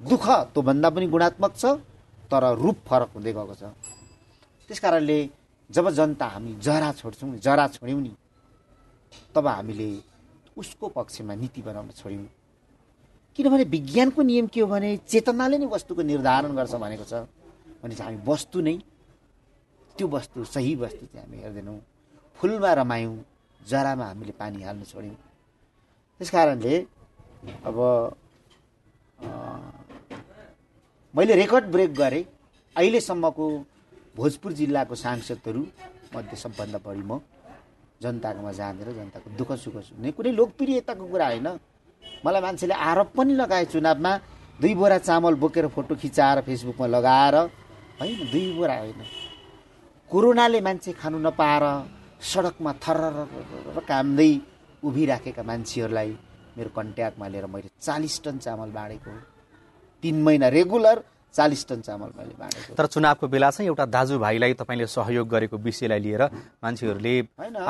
दुःख 0.00 0.26
त्योभन्दा 0.54 0.88
पनि 0.90 1.06
गुणात्मक 1.12 1.52
छ। 1.56 1.64
तर 2.30 2.44
रूप 2.58 2.76
फरक 2.88 3.10
हुँदै 3.14 3.32
गएको 3.32 3.54
छ। 3.54 3.62
त्यस 4.70 4.80
कारणले 4.80 5.18
जब 5.70 5.90
जनता 5.90 6.26
हामी 6.26 6.52
जरा 6.62 6.92
छोड्छौँ 6.92 7.36
जरा 7.38 7.66
छोड्यौँ 7.76 8.00
नि 8.00 8.12
तब 9.34 9.46
हामीले 9.46 9.90
उसको 10.56 10.88
पक्षमा 10.88 11.34
नीति 11.34 11.62
बनाउन 11.62 11.90
छोड्यौँ। 11.96 12.26
किनभने 13.36 13.64
विज्ञानको 13.64 14.22
नियम 14.22 14.46
के 14.46 14.60
हो 14.60 14.66
भने 14.66 14.96
चेतनाले 15.06 15.58
नै 15.58 15.66
वस्तुको 15.66 16.02
निर्धारण 16.02 16.54
गर्छ 16.56 16.74
भनेको 16.74 17.04
छ। 17.04 17.26
भने 17.82 17.94
चाहिँ 17.94 18.16
हामी 18.16 18.24
वस्तु 18.26 18.60
नै 18.60 18.76
त्यो 19.96 20.06
वस्तु 20.08 20.44
सही 20.44 20.74
वस्तु 20.76 21.04
चाहिँ 21.06 21.26
हामी 21.26 21.36
हेर्दैनौँ। 21.42 21.78
फुलमा 22.38 22.72
रमायौँ 22.80 23.16
जरामा 23.60 24.04
हामीले 24.04 24.32
पानी 24.40 24.62
हाल्न 24.62 24.82
छोड्यौँ। 24.84 25.16
त्यस 26.20 26.30
कारणले 26.30 26.74
अब 27.68 27.76
मैले 31.16 31.34
रेकर्ड 31.34 31.64
ब्रेक 31.72 31.92
गरेँ। 31.96 32.24
अहिलेसम्मको 32.76 33.46
भोजपुर 34.16 34.52
जिल्लाको 34.52 34.94
सांसदहरू 34.94 35.60
मध्ये 36.12 36.36
सबभन्दा 36.36 36.78
बढी 36.84 37.04
म 37.08 37.20
जनताकोमा 38.04 38.52
जाँदेर 38.52 38.88
जनताको 38.92 39.28
दुःख 39.32 39.50
सुख 39.56 39.76
सुन्ने। 39.80 40.12
कुनै 40.12 40.30
लोकप्रियताको 40.36 41.04
कुरा 41.08 41.26
होइन। 41.26 41.48
मलाई 42.20 42.40
मान्छेले 42.44 42.74
आरोप 42.76 43.08
पनि 43.16 43.32
लगाए 43.32 43.64
चुनावमा 43.64 44.12
दुई 44.60 44.74
बोरा 44.76 44.98
चामल 45.08 45.34
बोकेर 45.40 45.66
फोटो 45.72 45.94
खिचाएर 45.96 46.40
फेसबुकमा 46.44 46.86
लगाएर। 46.86 47.34
होइन 47.96 48.18
दुई 48.32 48.52
बोरा 48.52 48.76
होइन। 48.76 49.00
कोरोनाले 50.10 50.60
मान्छे 50.60 50.92
खानु 51.00 51.18
नपाएर 51.18 51.64
सडकमा 52.20 52.72
थर 52.84 53.00
कामदै 53.88 54.32
उभिराखेका 54.84 55.42
मान्छेहरूलाई 55.48 56.10
मेरो 56.56 56.70
कन्ट्याक्टमा 56.76 57.26
लिएर 57.32 57.46
मैले 57.48 57.68
चालिस 57.80 58.14
टन 58.24 58.36
चामल 58.44 58.70
बाँडेको 58.76 59.12
तिन 60.06 60.22
महिना 60.22 60.48
रेगुलर 60.54 61.02
चालिस 61.34 61.66
टन 61.68 61.80
चामल 61.86 62.10
मैले 62.16 62.34
बाँडेको 62.38 62.74
तर 62.78 62.86
चुनावको 62.94 63.28
बेला 63.28 63.50
चाहिँ 63.50 63.68
एउटा 63.68 63.84
दाजुभाइलाई 63.92 64.52
तपाईँले 64.62 64.86
सहयोग 64.88 65.28
गरेको 65.28 65.56
विषयलाई 65.66 66.00
लिएर 66.00 66.22
मान्छेहरूले 66.64 67.14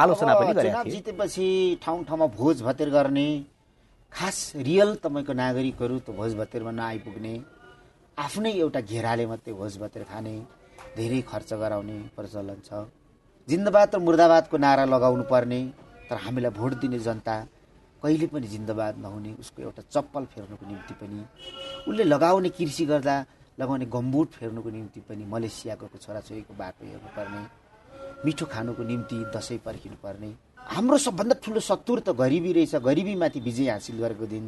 आलोचना 0.04 0.34
पनि 0.38 0.52
चुनाव 0.62 0.88
जितेपछि 0.94 1.46
ठाउँ 1.84 2.04
ठाउँमा 2.04 2.26
भोज 2.36 2.62
भतेर 2.62 2.90
गर्ने 2.96 3.28
खास 4.12 4.36
रियल 4.68 4.94
तपाईँको 5.02 5.32
नागरिकहरू 5.42 5.98
त 5.98 6.14
भोज 6.18 6.34
भतेरमा 6.36 6.72
नआइपुग्ने 6.78 7.34
आफ्नै 8.18 8.52
एउटा 8.54 8.80
घेराले 8.80 9.26
मात्रै 9.26 9.54
भोज 9.54 9.78
भतेर 9.82 10.04
खाने 10.12 10.36
धेरै 10.96 11.20
खर्च 11.30 11.50
गराउने 11.62 11.98
प्रचलन 12.16 12.60
छ। 12.68 12.86
जिन्दाबाद 13.48 13.94
र 13.94 13.98
मुर्दाबादको 14.06 14.56
नारा 14.56 14.84
लगाउनु 14.94 15.24
पर्ने 15.32 15.60
तर 16.08 16.16
हामीलाई 16.24 16.52
भोट 16.60 16.72
दिने 16.80 16.98
जनता 17.06 17.34
कहिले 18.02 18.26
पनि 18.26 18.46
जिन्दाबाद 18.46 18.98
नहुने 19.02 19.32
उसको 19.40 19.62
एउटा 19.62 19.82
चप्पल 19.90 20.24
फेर्नुको 20.32 20.66
निम्ति 20.66 20.94
पनि। 21.00 21.20
उसले 21.88 22.04
लगाउने 22.04 22.48
कृषि 22.56 22.84
गर्दा 22.86 23.14
लगाउने 23.58 23.86
गम्बुट 23.86 24.28
फेर्नुको 24.38 24.70
निम्ति 24.70 25.00
पनि 25.08 25.24
मलेसिया 25.24 25.74
गएको 25.80 25.98
छोराछोरीको 25.98 26.54
बाटो 26.54 26.84
हेर्नुपर्ने 26.86 27.42
मिठो 28.24 28.46
खानुको 28.46 28.82
निम्ति 28.82 29.16
दसैँ 29.34 29.58
पर्खिनु 29.64 29.96
पर्ने 30.02 30.30
हाम्रो 30.66 30.98
सबभन्दा 30.98 31.34
ठुलो 31.44 31.60
शत्रु 31.60 32.00
त 32.00 32.08
गरिबी 32.18 32.52
रहेछ। 32.52 32.74
गरिबीमाथि 32.82 33.40
विजय 33.40 33.70
हासिल 33.70 33.98
गरेको 33.98 34.26
दिन 34.26 34.44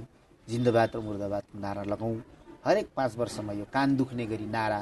जिन्दाबाद 0.48 0.96
र 0.96 1.00
मुर्दाबादको 1.00 1.58
नारा 1.58 1.82
लगाउँ। 1.92 2.16
हरेक 2.66 2.88
पाँच 2.96 3.16
वर्षमा 3.18 3.52
यो 3.52 3.64
कान 3.72 3.96
दुख्ने 3.96 4.26
गरी 4.26 4.46
नारा 4.46 4.80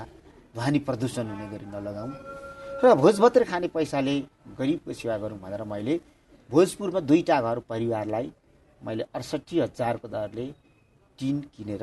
ध्वनि 0.55 0.79
प्रदूषण 0.87 1.27
हुने 1.31 1.47
गरी 1.51 1.67
नलगाउँ। 1.71 2.13
र 2.83 2.95
भोजभत्र 2.95 3.45
खाने 3.45 3.69
पैसाले 3.69 4.15
गरिबको 4.59 4.93
सेवा 4.93 5.17
गरौँ 5.19 5.39
भनेर 5.39 5.63
मैले 5.65 5.95
भोजपुरमा 6.51 7.01
दुईवटा 7.01 7.41
घर 7.41 7.59
परिवारलाई 7.69 8.33
मैले 8.87 9.05
अडसट्ठी 9.15 9.61
हजारको 9.61 10.09
दरले 10.09 10.47
टिन 11.19 11.37
किनेर 11.55 11.83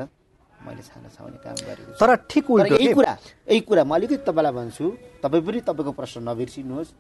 मैले 0.66 0.82
छाना 0.82 1.10
छाउने 1.16 1.38
काम 1.44 1.56
गरेको 1.68 1.92
तर 2.00 2.16
ठिक 2.32 2.46
यही 2.72 2.94
कुरा 2.94 3.18
यही 3.50 3.60
कुरा 3.68 3.84
म 3.84 3.92
अलिकति 3.96 4.18
तपाईँलाई 4.28 4.54
भन्छु। 4.54 4.86
तपाईँ 5.24 5.44
पनि 5.44 5.60
तपाईँको 5.68 5.92
प्रश्न 6.00 6.20
नबिर्सिनुहोस्। 6.30 6.94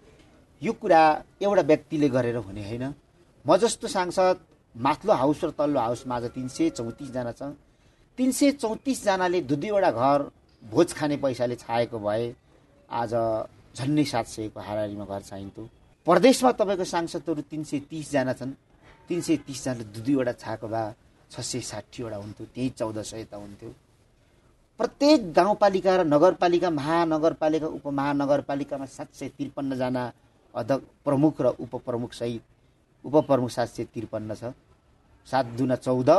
यो 0.62 0.72
कुरा 0.82 1.02
एउटा 1.44 1.62
व्यक्तिले 1.72 2.10
गरेर 2.10 2.38
हुने 2.38 2.64
होइन। 2.68 2.84
म 3.46 3.58
जस्तो 3.58 3.88
सांसद 3.88 4.38
माथिल्लो 4.76 5.14
हाउस 5.14 5.44
र 5.44 5.50
तल्लो 5.56 5.80
हाउसमा 5.80 6.16
आज 6.16 6.26
तिन 6.36 6.48
सय 6.48 6.70
चौतिसजना 6.78 7.32
छ। 7.32 7.56
तिन 8.18 8.32
सय 8.32 8.52
चौतिसजनाले 8.60 9.42
दुई 9.42 9.58
दुईवटा 9.58 9.92
घर 9.92 10.20
भोज 10.64 10.94
खाने 10.94 11.18
पैसाले 11.24 11.56
छाएको 11.56 12.00
भए 12.00 12.24
आज 12.92 13.14
झन्डै 13.78 14.04
सात 14.04 14.28
सयको 14.28 14.60
हाराहारीमा 14.60 15.06
घर 15.06 15.22
चाहिन्थ्यो। 15.22 15.64
प्रदेशमा 16.08 16.52
तपाईँको 16.60 16.84
सांसदहरू 16.84 17.42
तिन 17.52 17.64
सय 17.64 17.80
तिसजना 17.90 18.34
छन्। 18.34 18.52
तिन 19.10 19.22
सय 19.22 19.38
तिसजनाले 19.48 19.84
दुई 19.84 20.04
दुईवटा 20.04 20.34
छाएको 20.34 20.68
भए 20.68 20.94
छ 21.32 21.40
सय 21.42 21.62
साठीवटा 21.62 22.18
हुन्थ्यो 22.18 22.46
त्यही 22.56 22.70
चौध 22.80 22.98
सय 23.02 23.24
त 23.24 23.34
हुन्थ्यो। 23.36 23.70
प्रत्येक 24.80 25.20
गाउँपालिका 25.34 25.96
र 25.96 26.02
नगरपालिका 26.06 26.70
महानगरपालिका 26.72 27.68
उपमहानगरपालिकामा 27.78 28.86
सात 28.88 29.10
सय 29.14 29.28
त्रिपन्नजना 29.38 30.04
अध्यक्ष 30.54 30.86
प्रमुख 31.06 31.42
र 31.42 31.48
उपप्रमुख 31.60 32.14
सहित 32.14 32.42
उपप्रमुख 33.06 33.50
सात 33.50 33.68
सय 33.68 33.84
त्रिपन्न 33.94 34.36
छ। 34.36 34.54
सात 35.28 35.46
दुना 35.58 35.76
चौध 35.76 36.10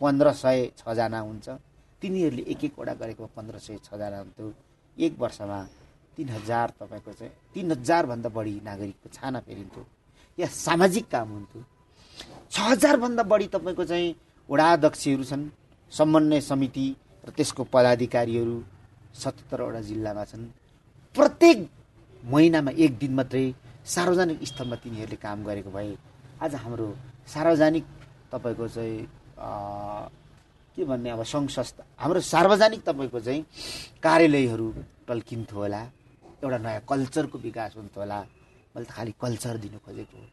पन्ध्र 0.00 0.32
सय 0.32 0.70
छजना 0.78 1.20
हुन्छ। 1.20 1.48
तिनीहरूले 2.02 2.42
एक 2.52 2.64
एकवटा 2.64 2.94
गरेको 3.00 3.26
पन्ध्र 3.36 3.58
सय 3.58 3.76
छजना 3.84 4.18
हुन्थ्यो। 4.18 4.52
एक 4.96 5.12
वर्षमा 5.18 5.60
तिन 6.16 6.28
हजार 6.28 6.72
तपाईँको 6.80 7.12
चाहिँ 7.12 7.32
तिन 7.54 7.70
हजारभन्दा 7.72 8.28
बढी 8.28 8.54
नागरिकको 8.64 9.08
छाना 9.12 9.40
फेरिन्थ्यो। 9.40 9.84
या 10.38 10.46
सामाजिक 10.46 11.08
काम 11.10 11.28
हुन्थ्यो। 11.30 11.60
छ 12.52 12.56
हजारभन्दा 12.60 13.22
बढी 13.32 13.46
तपाईँको 13.54 13.84
चाहिँ 13.84 14.14
वडाध्यक्षहरू 14.48 15.24
छन् 15.30 15.44
समन्वय 15.92 16.40
समिति 16.40 16.86
र 17.26 17.30
त्यसको 17.36 17.64
पदाधिकारीहरू 17.74 18.56
सतहत्तरवटा 19.22 19.80
जिल्लामा 19.90 20.24
छन्। 20.24 20.44
प्रत्येक 21.14 21.58
महिनामा 22.22 22.70
एक 22.84 22.98
दिन 22.98 23.12
मात्रै 23.14 23.44
सार्वजनिक 23.94 24.38
स्थलमा 24.46 24.76
तिनीहरूले 24.82 25.16
काम 25.26 25.38
गरेको 25.44 25.70
भए 25.70 25.96
आज 26.42 26.54
हाम्रो 26.64 26.86
सार्वजनिक 27.34 27.84
तपाईँको 28.32 28.68
चाहिँ 28.68 28.98
के 30.76 30.84
भन्ने 30.84 31.10
अब 31.10 31.22
सङ्घ 31.32 31.48
संस्था 31.50 31.82
हाम्रो 31.98 32.20
सार्वजनिक 32.34 32.80
तपाईँको 32.88 33.20
चाहिँ 33.20 33.44
कार्यालयहरू 34.02 34.68
टल्किन्थ्यो 35.08 35.58
होला 35.58 35.82
एउटा 36.42 36.58
नयाँ 36.58 36.82
कल्चरको 36.88 37.38
विकास 37.38 37.76
हुन्थ्यो 37.76 38.00
होला। 38.02 38.20
मैले 38.74 38.84
त 38.86 38.90
खालि 38.90 39.12
कल्चर 39.20 39.56
दिनु 39.64 39.78
खोजेको 39.84 40.16
हो। 40.18 40.26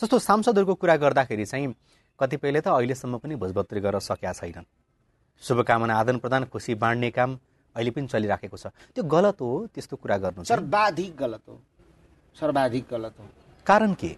जस्तो 0.00 0.18
सांसदहरूको 0.18 0.74
कुरा 0.74 0.96
गर्दाखेरि 0.96 1.44
चाहिँ 1.44 1.74
कतिपयले 2.18 2.60
त 2.60 2.68
अहिलेसम्म 2.68 3.18
पनि 3.18 3.34
भोजभत्री 3.36 3.80
गर्न 3.80 3.98
सकेका 3.98 4.32
छैनन्। 4.32 4.66
शुभकामना 5.42 5.94
आदान 5.94 6.18
प्रदान 6.18 6.44
खुसी 6.50 6.74
बाँड्ने 6.74 7.10
काम 7.10 7.38
अहिले 7.76 7.90
पनि 7.90 8.06
चलिराखेको 8.06 8.56
छ। 8.56 8.66
त्यो 8.94 9.04
गलत 9.04 9.40
हो 9.40 9.50
त्यस्तो 9.74 9.96
कुरा 9.96 10.16
गर्नु 10.18 10.44
सर्वाधिक 10.44 11.16
गलत 11.16 11.42
हो। 11.48 11.60
सर्वाधिक 12.36 12.84
गलत 12.90 13.14
हो। 13.18 13.24
कारण 13.66 13.94
के? 13.94 14.16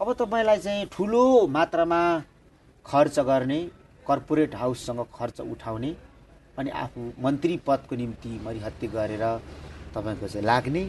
अब 0.00 0.12
तपाईँलाई 0.14 0.58
चाहिँ 0.58 0.86
ठुलो 0.92 1.46
मात्रामा 1.46 2.00
खर्च 2.86 3.18
गर्ने 3.20 3.60
कर्पोरेट 4.06 4.54
हाउससँग 4.54 5.04
खर्च 5.14 5.40
उठाउने 5.40 5.90
अनि 6.58 6.70
आफू 6.70 7.00
मन्त्री 7.18 7.56
पदको 7.66 7.96
निम्ति 7.96 8.40
मरिहत्ते 8.44 8.86
गरेर 8.86 9.24
तपाईँको 9.94 10.28
चाहिँ 10.28 10.46
लाग्ने 10.46 10.82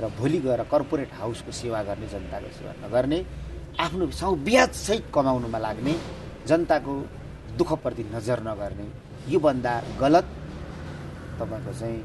र 0.00 0.08
भोलि 0.18 0.38
गएर 0.40 0.62
कर्पोरेट 0.72 1.10
हाउसको 1.20 1.52
सेवा 1.52 1.82
गर्ने 1.88 2.06
जनताको 2.08 2.48
सेवा 2.58 2.72
नगर्ने 2.84 3.18
आफ्नो 3.80 4.10
साउ 4.20 4.34
ब्याजसहित 4.46 5.04
कमाउनुमा 5.14 5.58
लाग्ने 5.58 5.94
जनताको 6.48 6.92
दुःखप्रति 7.58 8.04
नजर 8.14 8.38
नगर्ने 8.48 8.86
योभन्दा 9.32 9.72
गलत 10.00 10.26
तपाईँको 11.40 11.72
चाहिँ 11.80 12.00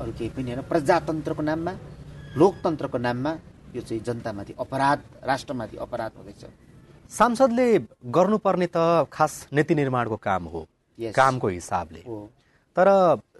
अरू 0.00 0.12
केही 0.18 0.30
पनि 0.36 0.50
होइन 0.50 0.62
प्रजातन्त्रको 0.72 1.42
नाममा 1.42 1.72
लोकतन्त्रको 2.36 2.98
नाममा 2.98 3.32
यो 3.74 3.82
चाहिँ 3.82 4.02
जनतामाथि 4.04 4.54
अपराध 4.58 4.98
राष्ट्रमाथि 5.28 5.76
अपराध 5.76 6.12
हुँदैछ। 6.16 6.42
सांसदले 7.12 7.66
गर्नुपर्ने 8.16 8.66
त 8.76 8.78
खास 9.12 9.32
नीति 9.52 9.74
निर्माणको 9.74 10.16
काम 10.16 10.44
हो 10.52 10.60
कामको 10.98 11.48
हिसाबले। 11.48 12.02
तर 12.76 12.88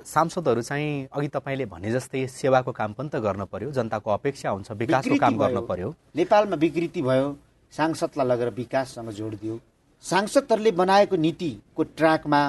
सांसदहरू 0.08 0.62
चाहिँ 0.62 1.08
अघि 1.12 1.28
तपाईँले 1.28 1.64
भने 1.68 1.90
जस्तै 1.92 2.26
सेवाको 2.26 2.72
काम 2.72 2.92
पनि 2.96 3.08
त 3.12 3.20
गर्न 3.20 3.44
पर्यो 3.52 3.70
जनताको 3.76 4.10
अपेक्षा 4.10 4.50
हुन्छ 4.50 4.70
विकासको 4.72 5.16
काम 5.20 5.36
गर्न 5.36 5.60
पर्यो। 5.68 5.88
नेपालमा 6.16 6.56
विकृति 6.56 7.02
भयो 7.02 7.26
सांसदलाई 7.72 8.26
लगेर 8.26 8.48
विकाससँग 8.56 9.10
जोडिदियो। 9.12 9.60
सांसदहरूले 10.04 10.70
बनाएको 10.80 11.16
नीतिको 11.16 11.82
ट्र्याकमा 11.92 12.40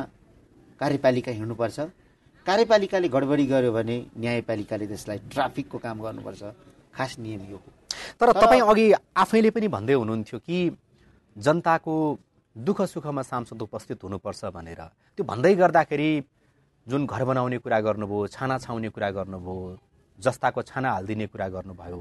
कार्यपालिका 0.79 1.31
हिँड्नुपर्छ। 1.31 1.79
कार्यपालिकाले 2.45 3.07
गडबडी 3.11 3.45
गर्यो 3.45 3.71
भने 3.75 3.97
न्यायपालिकाले 4.15 4.85
त्यसलाई 4.87 5.19
ट्राफिकको 5.27 5.77
काम 5.77 5.97
गर्नुपर्छ। 6.01 6.41
खास 6.95 7.19
नियम 7.19 7.41
यो 7.51 7.57
हो। 7.59 7.69
तर 8.19 8.31
तपाईँ 8.39 8.61
अघि 8.63 8.85
आफैले 9.19 9.49
पनि 9.51 9.67
भन्दै 9.67 9.93
हुनुहुन्थ्यो 9.99 10.39
कि 10.39 10.57
जनताको 11.35 11.95
दुःख 12.55 12.81
सुखमा 12.87 13.21
सांसद 13.21 13.61
उपस्थित 13.61 14.03
हुनुपर्छ 14.03 14.45
भनेर। 14.55 14.81
त्यो 15.19 15.23
भन्दै 15.27 15.55
गर्दाखेरि 15.55 16.11
जुन 16.89 17.05
घर 17.05 17.23
बनाउने 17.23 17.57
कुरा 17.61 17.79
गर्नुभयो 17.85 18.27
छाना 18.33 18.57
छाउने 18.57 18.89
कुरा 18.89 19.09
गर्नुभयो 19.13 19.77
जस्ताको 20.19 20.61
छाना 20.65 20.91
हालिदिने 20.91 21.25
कुरा 21.29 21.47
गर्नुभयो 21.55 21.99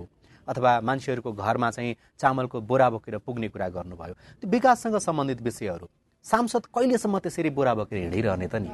अथवा 0.48 0.80
मान्छेहरूको 0.80 1.32
घरमा 1.32 1.70
चाहिँ 1.70 1.96
चामलको 2.16 2.60
बोरा 2.64 2.88
बोकेर 2.90 3.18
पुग्ने 3.20 3.48
कुरा 3.52 3.68
गर्नुभयो 3.68 4.14
त्यो 4.40 4.50
विकाससँग 4.50 4.96
सम्बन्धित 4.96 5.42
विषयहरू। 5.44 5.86
सांसद 6.24 6.66
कहिलेसम्म 6.74 7.18
त्यसरी 7.20 7.50
बोरा 7.52 7.74
बोकेर 7.74 7.98
हिँडिरहने 7.98 8.46
त 8.48 8.54
नि? 8.64 8.70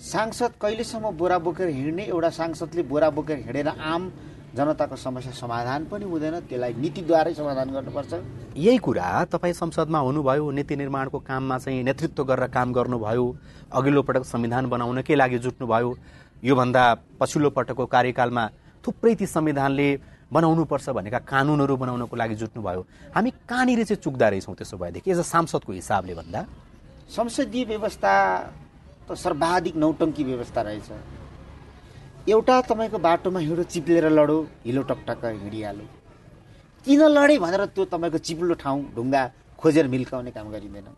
सांसद 0.00 0.52
कहिलेसम्म 0.62 1.10
बोरा 1.20 1.38
बोकेर 1.44 1.68
हिँड्ने? 1.68 2.04
एउटा 2.04 2.30
सांसदले 2.30 2.82
बोरा 2.88 3.10
बोकेर 3.12 3.38
हिँडेर 3.44 3.68
आम 3.68 4.02
जनताको 4.56 4.96
समस्या 4.96 5.32
समाधान 5.32 5.84
पनि 5.92 6.04
हुँदैन 6.04 6.34
त्यसलाई 6.48 6.72
नीतिद्वारै 6.80 7.32
समाधान 7.34 7.68
गर्नुपर्छ। 7.76 8.12
यही 8.56 8.78
कुरा 8.78 9.08
तपाईँ 9.32 9.52
संसदमा 9.52 9.98
हुनुभयो 9.98 10.50
नीति 10.50 10.76
निर्माणको 10.76 11.18
काममा 11.28 11.58
चाहिँ 11.58 11.82
नेतृत्व 11.84 12.24
गरेर 12.24 12.46
काम 12.56 12.72
गर्नुभयो 12.72 13.24
अघिल्लो 13.72 14.02
पटक 14.02 14.24
संविधान 14.24 14.66
बनाउनकै 14.72 15.14
लागि 15.14 15.38
जुट्नुभयो 15.44 15.90
योभन्दा 16.44 16.84
पछिल्लो 17.20 17.50
पटकको 17.50 17.86
कार्यकालमा 17.86 18.44
थुप्रै 18.84 19.14
ती 19.14 19.26
संविधानले 19.26 19.88
बनाउनुपर्छ 20.32 20.88
भनेका 20.90 21.18
कानुनहरू 21.28 21.76
बनाउनको 21.76 22.16
लागि 22.16 22.34
जुट्नुभयो। 22.34 22.80
हामी 23.14 23.30
कहाँनिर 23.48 23.84
चाहिँ 23.84 24.02
चुक्दा 24.02 24.28
रहेछौँ 24.28 24.54
त्यसो 24.56 24.76
भएदेखि? 24.76 25.10
एज 25.10 25.18
अ 25.18 25.22
सांसदको 25.22 25.72
हिसाबले 25.72 26.14
भन्दा। 26.14 26.40
संसदीय 27.12 27.64
व्यवस्था 27.64 28.12
त 29.06 29.14
सर्वाधिक 29.14 29.76
नौटङ्की 29.76 30.24
व्यवस्था 30.24 30.60
रहेछ। 30.62 30.88
एउटा 32.26 32.60
तपाईँको 32.66 32.98
बाटोमा 32.98 33.38
हिँडो 33.38 33.62
चिप्लेर 33.70 34.10
लडो 34.10 34.36
हिलो 34.66 34.82
टकटक्क 34.82 35.24
हिँडिहाल्यो। 35.24 35.86
किन 36.86 37.02
लडे 37.06 37.38
भनेर 37.38 37.62
त्यो 37.70 37.84
तपाईँको 37.86 38.18
चिप्लो 38.18 38.54
ठाउँ 38.58 38.80
ढुङ्गा 38.94 39.22
खोजेर 39.54 39.86
मिल्काउने 39.86 40.30
काम 40.34 40.50
गरिँदैन। 40.50 40.88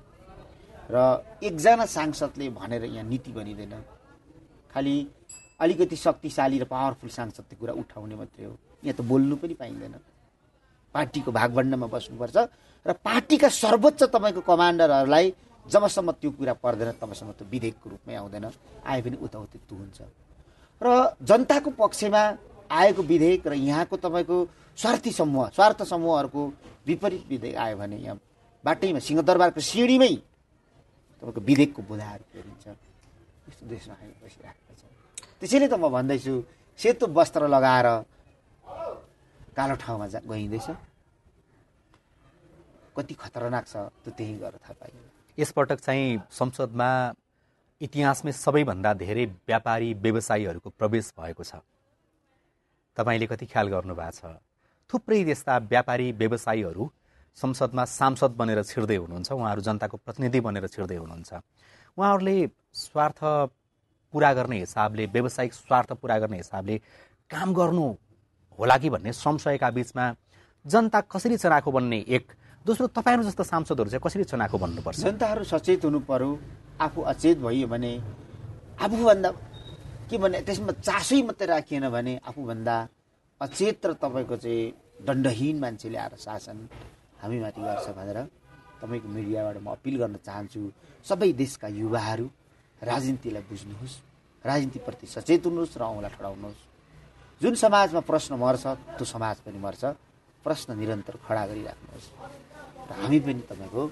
र 0.89 0.97
एकजना 1.45 1.85
सांसदले 1.85 2.49
भनेर 2.49 2.85
यहाँ 2.85 3.05
नीति 3.05 3.33
बनिँदैन। 3.37 3.75
खालि 4.73 4.95
अलिकति 5.61 5.97
शक्तिशाली 5.97 6.59
र 6.59 6.65
पावरफुल 6.65 7.11
सांसदको 7.13 7.61
कुरा 7.61 7.73
उठाउने 7.77 8.17
मात्रै 8.17 8.45
हो। 8.49 8.57
यहाँ 8.89 8.97
त 8.97 9.05
बोल्नु 9.05 9.37
पनि 9.37 9.55
पाइँदैन। 9.61 9.95
पार्टीको 10.95 11.29
भागभण्डमा 11.29 11.87
बस्नुपर्छ 11.93 12.37
र 12.89 12.93
पार्टीका 13.05 13.49
सर्वोच्च 13.53 14.03
तपाईँको 14.17 14.41
कमान्डरहरूलाई 14.49 15.27
जबसम्म 15.67 16.09
त्यो 16.25 16.31
कुरा 16.41 16.53
पर्दैन 16.65 16.91
तबसम्म 16.97 17.31
त्यो 17.37 17.45
विधेयकको 17.53 17.87
रूपमै 17.91 18.15
आउँदैन। 18.17 18.45
आए 18.89 19.01
पनि 19.05 19.17
उताउति 19.21 19.59
हुन्छ। 19.69 20.01
र 20.81 21.17
जनताको 21.23 21.71
पक्षमा 21.75 22.23
आएको 22.71 23.03
विधेयक 23.03 23.47
र 23.47 23.53
यहाँको 23.53 23.97
तपाईँको 23.97 24.37
स्वार्थी 24.79 25.13
समूह 25.13 25.49
स्वार्थ 25.57 25.83
समूहहरूको 25.83 26.43
विपरीत 26.87 27.25
विधेयक 27.29 27.57
आयो 27.57 27.77
भने 27.77 27.97
यहाँ 27.97 28.19
बाटैमा 28.65 28.99
सिंहदरबारको 28.99 29.61
सिँढीमै 29.61 30.15
तपाईँको 31.23 31.41
विधेयकको 31.41 31.83
बुधाहरू 31.83 32.25
फेरिन्छ। 32.33 32.67
यस्तो 33.49 33.65
देशमा 33.67 33.95
हामी 33.95 34.15
बसिरहेका 34.23 34.73
छौँ। 34.79 34.91
त्यसैले 35.41 35.67
त 35.69 35.75
म 35.75 35.89
भन्दैछु 35.89 36.35
सेतो 36.79 37.07
वस्त्र 37.11 37.49
लगाएर 37.49 37.87
कालो 39.57 39.75
ठाउँमा 39.83 40.07
जा 40.07 40.19
गइँदैछ। 40.31 40.69
कति 42.97 43.15
खतरनाक 43.15 43.65
छ 43.67 43.75
त्यो 44.05 44.11
त्यही 44.15 44.35
गरेर 44.43 44.59
थाहा 44.63 44.75
पाइयो 44.79 45.03
यसपटक 45.39 45.79
चाहिँ 45.81 46.23
संसदमा 46.31 46.91
इतिहासमै 47.81 48.33
सबैभन्दा 48.35 48.93
धेरै 48.99 49.25
व्यापारी 49.47 49.89
व्यवसायीहरूको 49.95 50.71
प्रवेश 50.79 51.13
भएको 51.15 51.43
छ। 51.45 51.63
तपाईँले 52.97 53.27
कति 53.31 53.47
ख्याल 53.47 53.67
गर्नुभएको 53.71 54.13
छ? 54.19 54.23
थुप्रै 54.91 55.21
यस्ता 55.31 55.55
व्यापारी 55.71 56.07
व्यवसायीहरू 56.13 56.85
संसदमा 57.39 57.85
सांसद 57.87 58.33
बनेर 58.35 58.63
छिर्दै 58.67 58.97
हुनुहुन्छ 58.99 59.31
उहाँहरू 59.31 59.61
जनताको 59.63 59.97
प्रतिनिधि 60.03 60.41
बनेर 60.41 60.67
छिर्दै 60.67 60.97
हुनुहुन्छ। 60.99 61.31
उहाँहरूले 61.99 62.37
स्वार्थ 62.75 63.21
पुरा 64.15 64.31
गर्ने 64.35 64.59
हिसाबले 64.59 65.07
व्यावसायिक 65.15 65.53
स्वार्थ 65.55 65.93
पुरा 66.03 66.19
गर्ने 66.19 66.37
हिसाबले 66.37 66.77
काम 67.31 67.49
गर्नु 67.55 67.87
होला 68.59 68.77
कि 68.83 68.91
भन्ने 68.91 69.13
संशयका 69.15 69.71
बिचमा 69.71 70.05
जनता 70.67 71.01
कसरी 71.07 71.37
चनाखो 71.39 71.71
बन्ने 71.71 71.99
एक 72.09 72.27
दोस्रो 72.67 72.87
तपाईँहरू 72.91 73.23
जस्तो 73.29 73.43
सांसदहरू 73.45 73.91
चाहिँ 73.91 74.03
कसरी 74.05 74.25
चनाखो 74.25 74.59
बन्नुपर्छ 74.59 74.99
जनताहरू 75.01 75.45
सचेत 75.45 75.85
हुनु 75.85 76.01
पर्यो 76.05 76.31
आफू 76.81 77.01
अचेत 77.13 77.39
भइयो 77.39 77.67
भने 77.69 77.93
आफूभन्दा 78.85 79.31
के 80.11 80.17
भने 80.19 80.41
त्यसमा 80.47 80.73
चासै 80.83 81.23
मात्रै 81.23 81.47
राखिएन 81.47 81.89
भने 81.89 82.15
आफूभन्दा 82.29 82.77
अचेत 83.41 83.87
र 83.87 83.93
तपाईँको 84.03 84.37
चाहिँ 84.37 84.73
दण्डहीन 85.07 85.57
मान्छेले 85.59 85.99
आएर 85.99 86.15
शासन 86.19 86.59
हामीमाथि 87.23 87.61
गर्छ 87.63 87.87
भनेर 87.99 88.19
तपाईँको 88.83 89.09
मिडियाबाट 89.09 89.57
म 89.63 89.69
अपिल 89.79 89.95
गर्न 90.03 90.17
चाहन्छु 90.27 90.61
सबै 91.07 91.33
देशका 91.35 91.69
युवाहरू 91.81 92.27
राजनीतिलाई 92.83 93.43
बुझ्नुहोस् 93.51 93.97
राजनीतिप्रति 94.45 95.07
सचेत 95.07 95.47
हुनुहोस् 95.47 95.79
र 95.79 95.83
औँला 95.83 96.09
ठडाउनुहोस्। 96.15 96.61
जुन 97.41 97.55
समाजमा 97.55 98.01
प्रश्न 98.11 98.35
मर्छ 98.39 98.65
त्यो 98.99 99.05
समाज 99.05 99.37
पनि 99.47 99.59
मर्छ 99.59 99.83
प्रश्न 100.45 100.79
निरन्तर 100.79 101.15
खडा 101.27 101.43
गरिराख्नुहोस्। 101.51 102.07
र 102.89 102.93
हामी 103.01 103.19
पनि 103.21 103.43
तपाईँको 103.51 103.83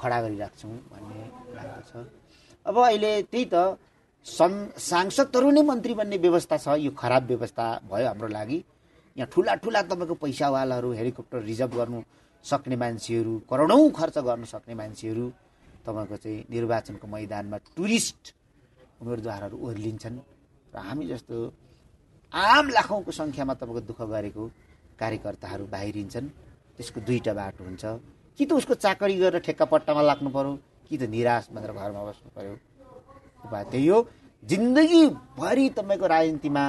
खडा 0.00 0.18
गरिराख्छौँ 0.22 0.74
भन्ने 0.92 1.20
लाग्दछ 1.56 1.90
अब 2.66 2.76
अहिले 2.78 3.12
त्यही 3.32 3.44
त 3.54 3.78
सं 4.26 4.52
सांसदहरू 4.78 5.50
नै 5.50 5.62
मन्त्री 5.62 5.94
बन्ने 5.94 6.16
व्यवस्था 6.24 6.56
छ 6.64 6.66
यो 6.78 6.90
खराब 6.94 7.22
व्यवस्था 7.26 7.64
भयो 7.90 8.06
हाम्रो 8.06 8.28
लागि। 8.28 8.58
यहाँ 9.16 9.28
ठुला 9.32 9.54
ठुला 9.62 9.82
तपाईँको 9.82 10.14
पैसावालाहरू 10.14 10.88
हेलिकप्टर 10.98 11.40
रिजर्भ 11.42 11.72
गर्नु 11.74 12.02
सक्ने 12.44 12.76
मान्छेहरू 12.82 13.32
करोडौँ 13.50 13.90
खर्च 13.98 14.18
गर्न 14.28 14.44
सक्ने 14.54 14.74
मान्छेहरू 14.74 15.24
तपाईँको 15.86 16.16
चाहिँ 16.22 16.44
निर्वाचनको 16.50 17.06
मैदानमा 17.06 17.56
टुरिस्ट 17.76 18.22
उम्मेदवारहरू 19.02 19.56
ओर्लिन्छन्। 19.66 20.18
र 20.74 20.76
हामी 20.78 21.04
जस्तो 21.12 21.36
आम 22.32 22.64
लाखौँको 22.76 23.10
सङ्ख्यामा 23.12 23.54
तपाईँको 23.60 23.80
दुःख 23.90 24.00
गरेको 24.14 24.42
कार्यकर्ताहरू 25.00 25.64
बाहिरिन्छन्। 25.74 26.26
त्यसको 26.78 26.98
दुईवटा 27.06 27.32
बाटो 27.34 27.64
हुन्छ। 27.64 27.84
कि 28.38 28.44
त 28.46 28.52
उसको 28.52 28.74
चाकरी 28.74 29.16
गरेर 29.18 29.40
ठेक्कापट्टामा 29.40 30.02
लाग्नु 30.02 30.30
पर्यो? 30.30 30.52
कि 30.88 30.96
त 30.98 31.02
निराश 31.08 31.48
भनेर 31.52 31.72
घरमा 31.72 32.02
बस्नु 32.04 32.30
पर्यो? 32.36 32.54
उपाय 33.46 33.64
त्यही 33.70 33.86
हो। 33.88 33.98
जिन्दगीभरि 34.42 35.68
तपाईँको 35.76 36.06
राजनीतिमा 36.06 36.64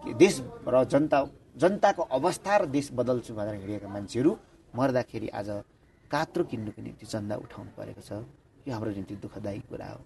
देश 0.00 0.34
र 0.68 0.84
जनता 0.84 1.18
जनताको 1.56 2.02
अवस्था 2.02 2.56
र 2.56 2.66
देश 2.70 2.90
बदल्छु 2.94 3.34
भनेर 3.34 3.54
हिँडेका 3.60 3.88
मान्छेहरू 3.88 4.30
मर्दाखेरि 4.76 5.28
आज 5.28 5.48
कात्रो 6.10 6.44
किन्नुको 6.44 6.82
निम्ति 6.82 7.06
चन्दा 7.06 7.36
उठाउनु 7.36 7.70
परेको 7.76 8.02
छ। 8.02 8.10
यो 8.66 8.72
हाम्रो 8.72 8.90
निम्ति 8.90 9.14
दुःखदायी 9.24 9.60
कुरा 9.68 9.86
हो। 9.86 10.00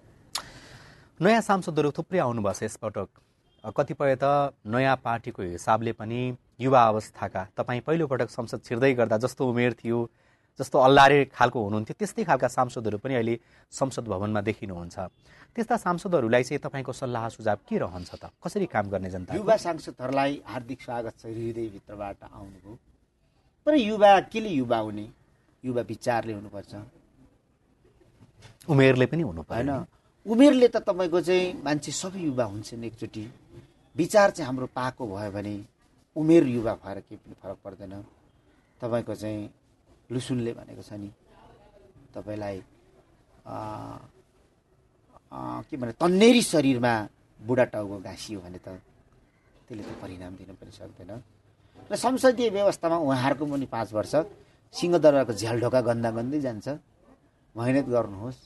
नयाँ 1.20 1.40
सांसदहरू 1.40 1.90
थुप्रै 1.90 2.18
आउनुभएको 2.18 2.58
छ 2.58 2.62
यसपटक। 2.64 3.08
कतिपय 3.64 4.16
त 4.16 4.52
नयाँ 4.66 4.96
पार्टीको 5.04 5.42
हिसाबले 5.42 5.92
पनि 5.92 6.20
युवा 6.60 6.82
अवस्थाका 6.88 7.42
तपाईँ 7.56 7.80
पहिलोपटक 7.86 8.30
संसद 8.30 8.60
छिर्दै 8.64 8.92
गर्दा 8.94 9.16
जस्तो 9.24 9.42
उमेर 9.48 9.72
थियो। 9.80 9.98
जस्तो 10.58 10.78
अल्लारे 10.78 11.18
खालको 11.34 11.58
हुनुहुन्थ्यो 11.64 11.94
त्यस्तै 11.98 12.24
खालका 12.24 12.48
सांसदहरू 12.48 12.98
पनि 13.02 13.14
अहिले 13.14 13.34
संसद 13.72 14.04
भवनमा 14.06 14.40
देखिनुहुन्छ। 14.40 14.96
त्यस्ता 15.54 15.76
सांसदहरूलाई 15.76 16.42
चाहिँ 16.42 16.60
तपाईँको 16.62 16.92
सल्लाह 16.92 17.28
सुझाव 17.28 17.58
के 17.68 17.78
रहन्छ 17.78 18.10
त? 18.14 18.30
कसरी 18.42 18.66
काम 18.66 18.86
गर्ने 18.90 19.10
जनता? 19.10 19.34
युवा 19.34 19.56
सांसदहरूलाई 19.56 20.32
हार्दिक 20.46 20.80
स्वागत 20.82 21.14
छ 21.18 21.26
हृदयभित्रबाट 21.26 22.22
आउनुभयो। 22.30 22.72
तर 23.66 23.74
युवा 23.74 24.12
केले 24.30 24.50
युवा 24.62 24.78
हुने? 24.78 25.06
युवा 25.64 25.82
विचारले 25.82 26.32
हुनुपर्छ। 26.32 26.72
उमेरले 28.68 29.06
पनि 29.06 29.22
हुनु 29.22 29.42
पर्यो 29.42 29.76
उमेरले 30.26 30.68
त 30.68 30.76
तपाईँको 30.86 31.20
चाहिँ 31.20 31.62
मान्छे 31.64 31.92
सबै 31.92 32.20
युवा 32.20 32.44
हुन्छन् 32.44 32.84
एकचोटि। 32.84 33.24
विचार 33.96 34.30
चाहिँ 34.30 34.46
हाम्रो 34.46 34.66
पाएको 34.70 35.02
भयो 35.06 35.30
भने 35.30 35.54
उमेर 36.16 36.44
युवा 36.46 36.72
भएर 36.82 36.98
केही 37.00 37.16
पनि 37.16 37.34
फरक 37.42 37.58
पर्दैन। 37.64 37.92
तपाईँको 38.80 39.14
चाहिँ 39.14 39.50
लुसुनले 40.10 40.52
भनेको 40.52 40.82
छ 40.82 40.92
नि। 41.00 41.10
तपाईँलाई 42.14 42.56
के 45.66 45.74
भने 45.76 45.92
तन्नेरी 45.98 46.42
शरीरमा 46.42 46.94
बुढा 47.40 47.64
टाउको 47.72 47.96
घाँसियो 48.00 48.40
भने 48.40 48.58
त 48.58 48.68
त्यसले 49.66 49.82
त 49.82 49.90
परिणाम 50.02 50.32
दिन 50.38 50.54
पनि 50.60 50.72
सक्दैन। 50.72 51.10
र 51.90 51.94
संसदीय 51.96 52.48
व्यवस्थामा 52.50 52.96
उहाँहरूको 52.96 53.44
पनि 53.44 53.66
पाँच 53.66 53.88
वर्ष। 53.92 54.14
सिंहदरबारको 54.74 55.32
झ्यालढोका 55.32 55.80
गन्दा 55.88 56.10
गन्दै 56.10 56.40
जान्छ। 56.40 56.66
मेहनत 57.54 57.86
गर्नुहोस्। 57.94 58.38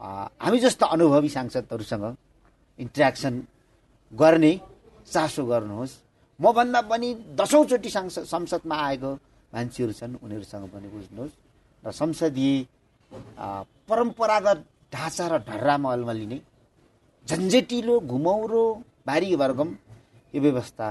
हामी 0.00 0.58
जस्तो 0.60 0.84
अनुभवी 0.86 1.28
सांसदहरूसँग 1.28 2.04
इन्ट्रेक्सन 2.78 3.34
गर्ने 4.12 4.52
चासो 5.08 5.42
गर्नुहोस्। 5.46 5.92
मभन्दा 6.40 6.80
पनि 6.90 7.08
दसौँचोटि 7.38 7.90
सांसद 7.90 8.24
संसदमा 8.28 8.76
आएको 8.76 9.10
मान्छेहरू 9.52 9.92
छन् 9.92 10.14
उनीहरूसँग 10.24 10.64
पनि 10.74 10.88
बुझ्नुहोस्। 10.94 11.34
र 11.82 11.90
संसदीय 11.92 12.66
परम्परागत 13.88 14.58
ढाँचा 14.92 15.26
र 15.26 15.34
ढर्रामा 15.48 15.92
अल्मलिने 15.92 16.38
झन्झेटिलो 17.26 17.94
घुमौरो 18.02 18.64
भारी 19.06 19.34
वर्गम 19.34 19.70
यो 20.34 20.40
व्यवस्था 20.42 20.88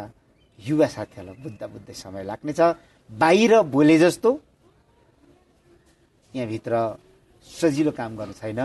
युवा 0.59 0.87
साथीहरूलाई 0.87 1.41
बुझ्दा 1.43 1.65
बुझ्दै 1.67 1.93
समय 1.93 2.23
लाग्नेछ। 2.23 2.61
बाहिर 3.09 3.51
बोले 3.75 3.97
जस्तो 3.99 4.29
यहाँभित्र 6.33 6.73
सजिलो 7.47 7.91
काम 7.91 8.11
गर्नु 8.17 8.33
छैन। 8.33 8.59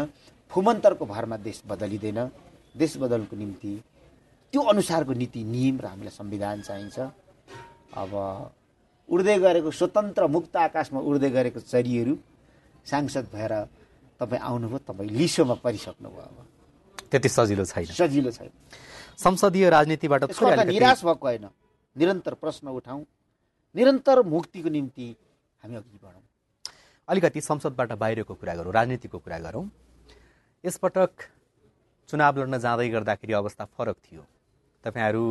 फुमन्तरको 0.51 1.05
भरमा 1.07 1.37
देश 1.47 1.63
बदलिँदैन। 1.67 2.19
देश 2.75 2.97
बदल्नुको 2.97 3.37
निम्ति 3.37 3.73
त्यो 4.53 4.61
अनुसारको 4.63 5.13
नीति 5.13 5.41
नियम 5.45 5.77
र 5.83 5.87
हामीलाई 5.87 6.15
संविधान 6.15 6.63
चाहिन्छ। 6.63 6.99
अब 7.95 8.11
उड्दै 9.11 9.39
गरेको 9.39 9.71
स्वतन्त्र 9.71 10.27
मुक्त 10.27 10.57
आकाशमा 10.57 11.01
उड्दै 11.01 11.31
गरेको 11.31 11.61
चरीहरू 11.61 12.15
सांसद 12.87 13.27
भएर 13.35 13.55
तपाईँ 14.21 14.41
आउनुभयो 14.41 14.79
तपाईँ 14.87 15.11
लिसोमा 15.11 15.55
परिसक्नुभयो 15.65 16.23
अब। 16.23 16.39
त्यति 17.11 17.29
सजिलो 17.29 17.65
छैन। 17.65 17.85
सजिलो 17.91 18.31
छैन। 18.31 18.51
संसदीय 19.19 19.69
राजनीतिबाट 19.71 20.23
निराश 20.71 21.05
भएको 21.05 21.27
होइन। 21.27 21.47
निरन्तर 21.97 22.35
प्रश्न 22.35 22.69
उठाउँ। 22.69 23.05
निरन्तर 23.75 24.23
मुक्तिको 24.23 24.69
निम्ति 24.69 25.07
हामी 25.63 25.77
अघि 25.77 25.99
बढौँ। 26.03 26.23
अलिकति 27.09 27.41
संसदबाट 27.41 27.93
बाहिरको 27.93 28.35
कुरा 28.35 28.55
गरौँ 28.55 28.73
राजनीतिको 28.73 29.19
कुरा 29.19 29.39
गरौँ। 29.39 29.67
यसपटक 30.65 31.11
चुनाव 32.09 32.39
लड्न 32.39 32.59
जाँदै 32.59 32.89
गर्दाखेरि 32.89 33.33
अवस्था 33.33 33.65
फरक 33.65 33.97
थियो। 33.97 34.23
तपाईँहरू 34.85 35.25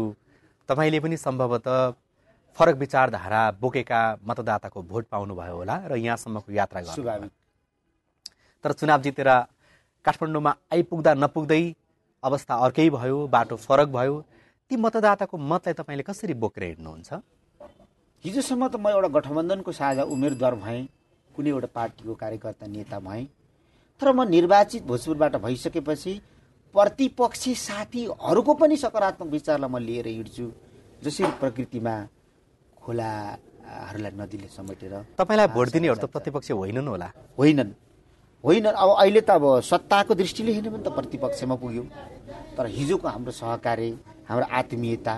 तपाईँले 0.69 0.99
पनि 0.99 1.17
सम्भवतः 1.17 1.77
फरक 2.59 2.75
विचारधारा 2.77 3.41
बोकेका 3.61 3.99
मतदाताको 4.27 4.81
भोट 4.83 5.05
पाउनुभयो 5.11 5.55
होला 5.55 5.75
र 5.87 5.95
यहाँसम्मको 5.97 6.51
यात्रा 6.51 6.81
गर्नु 6.81 7.27
तर 8.63 8.71
चुनाव 8.79 9.01
जितेर 9.01 9.29
काठमाडौँमा 10.05 10.51
आइपुग्दा 10.73 11.13
नपुग्दै 11.23 11.63
अवस्था 12.23 12.55
अर्कै 12.65 12.89
भयो 12.89 13.17
बाटो 13.31 13.55
फरक 13.55 13.87
भयो 13.95 14.19
ती 14.71 14.75
मतदाताको 14.75 15.37
मतलाई 15.37 15.73
तपाईँले 15.79 16.03
कसरी 16.03 16.33
बोकेर 16.43 16.63
हिँड्नुहुन्छ? 16.63 17.09
हिजोसम्म 18.25 18.67
त 18.67 18.75
म 18.75 18.91
एउटा 18.91 19.07
गठबन्धनको 19.15 19.71
साझा 19.71 20.03
उम्मेदवार 20.03 20.55
भएँ 20.59 20.83
कुनै 21.35 21.49
एउटा 21.49 21.69
पार्टीको 21.71 22.13
कार्यकर्ता 22.13 22.67
नेता 22.67 22.99
भएँ। 22.99 23.25
तर 24.01 24.11
म 24.11 24.27
निर्वाचित 24.27 24.83
भोजपुरबाट 24.83 25.35
भइसकेपछि 25.47 26.13
प्रतिपक्षी 26.75 27.55
साथीहरूको 27.55 28.53
पनि 28.53 28.77
सकारात्मक 28.77 29.27
विचारलाई 29.31 29.69
म 29.71 29.77
लिएर 29.79 30.07
हिँड्छु 30.07 30.51
जसरी 31.03 31.31
प्रकृतिमा 31.39 31.95
खोलाहरूलाई 32.89 34.11
नदीले 34.17 34.47
समेटेर 34.49 34.93
तपाईँलाई 35.13 35.47
भोट 35.53 35.67
दिनेहरू 35.77 35.99
त 36.01 36.05
प्रतिपक्ष 36.09 36.49
होइनन् 36.57 36.89
होला। 36.89 37.09
होइनन्। 37.37 37.71
होइनन्। 38.43 38.73
अब 38.73 38.89
अहिले 38.97 39.21
त 39.21 39.29
अब 39.37 39.45
सत्ताको 39.61 40.13
दृष्टिले 40.17 40.51
हेर्ने 40.57 40.69
भने 40.73 40.83
त 40.83 40.89
प्रतिपक्षमा 40.97 41.55
पुग्यो। 41.61 41.83
तर 42.57 42.65
हिजोको 42.65 43.07
हाम्रो 43.07 43.31
सहकार्य 43.31 43.93
हाम्रो 44.25 44.45
आत्मीयता 44.49 45.13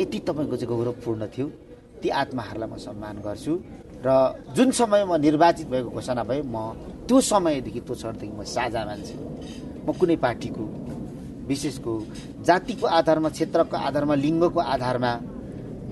यति 0.00 0.18
तपाईँको 0.28 0.56
चाहिँ 0.60 0.68
गौरवपूर्ण 0.68 1.22
थियो। 1.32 1.46
ती 2.02 2.08
आत्माहरूलाई 2.12 2.68
म 2.68 2.76
सम्मान 2.76 3.16
गर्छु। 3.24 3.52
र 4.04 4.08
जुन 4.52 4.70
समय 4.76 5.04
म 5.08 5.16
निर्वाचित 5.16 5.66
भएको 5.72 5.90
घोषणा 5.96 6.22
भए 6.28 6.42
म 6.44 6.76
त्यो 7.08 7.16
समयदेखि 7.24 7.80
त्यो 7.80 7.94
क्षणदेखि 7.96 8.34
म 8.36 8.44
साझा 8.44 8.84
मान्छे 8.84 9.14
म 9.80 9.88
कुनै 9.96 10.16
पार्टीको 10.20 10.64
विशेषको 11.48 11.92
जातिको 12.44 12.86
आधारमा 13.00 13.28
क्षेत्रको 13.32 13.76
आधारमा 13.88 14.14
लिङ्गको 14.24 14.60
आधारमा 14.74 15.12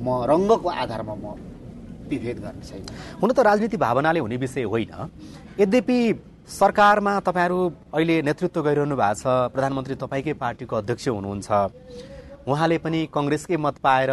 म 0.04 0.08
रङ्गको 0.30 0.68
आधारमा 0.82 1.14
म 1.14 1.26
विभेद 2.08 2.38
गर्ने 2.44 2.64
छैन 2.68 2.82
हुन 3.20 3.30
त 3.32 3.38
राजनीति 3.40 3.76
भावनाले 3.80 4.20
हुने 4.20 4.36
विषय 4.36 4.62
होइन। 4.68 4.92
यद्यपि 5.60 5.98
सरकारमा 6.50 7.12
तपाईँहरू 7.26 7.58
अहिले 7.94 8.16
नेतृत्व 8.22 8.62
गरिरहनु 8.62 8.96
भएको 8.96 9.14
छ 9.16 9.24
प्रधानमन्त्री 9.54 9.94
तपाईँकै 10.02 10.34
पार्टीको 10.36 10.76
अध्यक्ष 10.76 11.08
हुनुहुन्छ 11.08 11.48
उहाँले 12.44 12.78
पनि 12.84 13.00
कङ्ग्रेसकै 13.08 13.56
मत 13.56 13.76
पाएर 13.80 14.10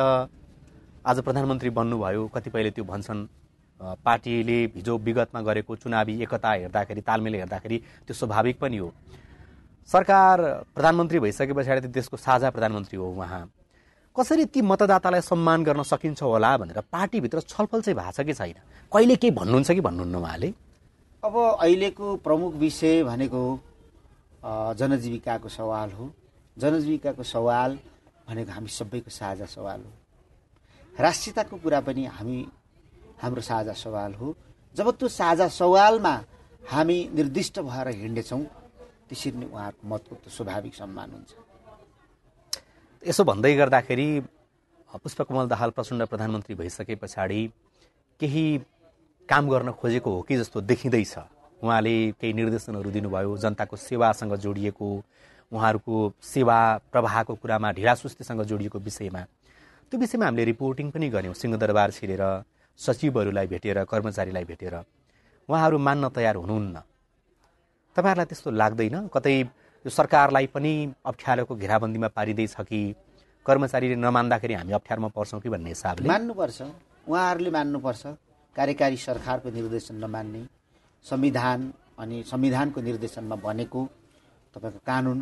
आज 1.04 1.20
प्रधानमन्त्री 1.28 1.70
बन्नुभयो। 1.76 2.28
कतिपयले 2.36 2.72
त्यो 2.72 2.84
भन्छन् 2.88 3.28
पार्टीले 4.06 4.60
हिजो 4.76 4.98
विगतमा 4.98 5.42
गरेको 5.42 5.76
चुनावी 5.76 6.14
एकता 6.24 6.52
हेर्दाखेरि 6.54 7.02
तालमेल 7.02 7.36
हेर्दाखेरि 7.36 7.78
त्यो 8.08 8.14
स्वाभाविक 8.16 8.60
पनि 8.62 8.78
हो। 8.78 8.92
सरकार 9.90 10.42
प्रधानमन्त्री 10.76 11.20
भइसके 11.20 11.54
पछाडि 11.54 11.82
त 11.82 11.92
देशको 11.92 12.18
साझा 12.18 12.50
प्रधानमन्त्री 12.50 12.98
हो 12.98 13.08
उहाँ। 13.12 13.44
कसरी 14.16 14.46
ती 14.46 14.62
मतदातालाई 14.62 15.22
सम्मान 15.22 15.64
गर्न 15.64 15.84
सकिन्छ 15.84 16.22
होला 16.22 16.58
भनेर 16.58 16.80
पार्टीभित्र 16.92 17.40
छलफल 17.48 17.82
चाहिँ 17.82 17.96
भएको 17.96 18.12
छ 18.12 18.26
कि 18.28 18.34
छैन? 18.34 18.58
कहिले 18.92 19.16
केही 19.16 19.32
भन्नुहुन्छ 19.32 19.72
कि 19.72 19.82
भन्नुहुन्न 19.82 20.16
उहाँले? 20.16 20.50
अब 21.24 21.36
अहिलेको 21.62 22.16
प्रमुख 22.20 22.54
विषय 22.60 23.04
भनेको 23.04 23.42
जनजीविकाको 24.80 25.50
सवाल 25.50 25.92
हो। 25.92 26.12
जनजीविकाको 26.58 27.24
सवाल 27.24 27.80
भनेको 28.28 28.52
हामी 28.52 28.68
सबैको 28.68 29.10
साझा 29.10 29.46
सवाल 29.46 29.80
हो। 29.80 29.92
राष्ट्रियताको 31.00 31.56
कुरा 31.64 31.80
पनि 31.88 32.06
हामी 32.12 32.38
हाम्रो 33.22 33.42
साझा 33.42 33.74
सवाल 33.74 34.14
हो। 34.20 34.36
जब 34.76 34.92
त्यो 34.92 35.08
साझा 35.08 35.48
सवालमा 35.48 36.16
हामी 36.68 36.98
निर्दिष्ट 37.16 37.60
भएर 37.64 37.88
हिँड्नेछौँ 37.96 38.44
त्यसरी 39.08 39.38
नै 39.40 39.48
उहाँहरूको 39.48 39.88
मतको 39.88 40.16
त 40.16 40.28
स्वाभाविक 40.36 40.76
सम्मान 40.76 41.10
हुन्छ। 41.12 41.32
यसो 43.02 43.24
भन्दै 43.26 43.54
गर्दाखेरि 43.58 44.08
पुष्पकमल 44.94 45.48
दाहाल 45.50 45.70
प्रचण्ड 45.74 46.06
प्रधानमन्त्री 46.06 46.56
भइसके 46.56 46.96
पछाडि 46.96 47.42
केही 48.20 48.44
काम 49.30 49.50
गर्न 49.50 49.72
खोजेको 49.74 50.12
हो 50.12 50.22
कि 50.22 50.38
जस्तो 50.38 50.62
देखिँदैछ। 50.62 51.18
उहाँले 51.66 51.96
केही 52.22 52.34
निर्देशनहरू 52.34 52.90
दिनुभयो 52.92 53.38
जनताको 53.38 53.76
सेवासँग 53.76 54.36
जोडिएको 54.38 54.90
उहाँहरूको 55.52 56.14
सेवा 56.24 56.58
प्रवाहको 56.94 57.36
कुरामा 57.42 57.72
ढिलासुस्तीसँग 57.74 58.42
जोडिएको 58.46 58.80
विषयमा। 58.80 59.22
त्यो 59.90 60.00
विषयमा 60.00 60.26
हामीले 60.26 60.46
रिपोर्टिङ 60.46 60.92
पनि 60.94 61.10
गऱ्यौँ 61.10 61.34
सिंहदरबार 61.34 61.92
छिरेर 61.92 62.24
सचिवहरूलाई 62.80 63.48
भेटेर 63.48 63.84
कर्मचारीलाई 63.90 64.46
भेटेर। 64.46 64.76
उहाँहरू 65.50 65.78
मान्न 65.78 66.10
तयार 66.14 66.36
हुनुहुन्न। 66.38 66.76
तपाईँहरूलाई 67.96 68.26
त्यस्तो 68.30 68.50
लाग्दैन? 68.52 69.08
कतै 69.10 69.36
यो 69.86 69.90
सरकारलाई 69.90 70.48
पनि 70.54 70.94
अप्ठ्यारोको 71.10 71.56
घेराबन्दीमा 71.58 72.08
पारिँदैछ 72.14 72.56
कि? 72.70 72.82
कर्मचारीले 73.46 73.96
नमान्दाखेरि 73.98 74.54
हामी 74.54 74.74
अप्ठ्यारोमा 74.78 75.10
पर्छौँ 75.10 75.40
कि 75.42 75.50
भन्ने 75.50 75.70
हिसाबले? 75.74 76.06
मान्नुपर्छ। 76.06 76.62
उहाँहरूले 77.10 77.50
मान्नुपर्छ। 77.50 78.04
कार्यकारी 78.56 78.98
सरकारको 78.98 79.50
निर्देशन 79.50 79.96
नमान्ने 80.06 80.42
संविधान 81.06 81.60
अनि 81.98 82.24
संविधानको 82.30 82.82
निर्देशनमा 82.82 83.36
बनेको 83.42 83.82
तपाईँको 84.54 84.80
कानुन 84.86 85.18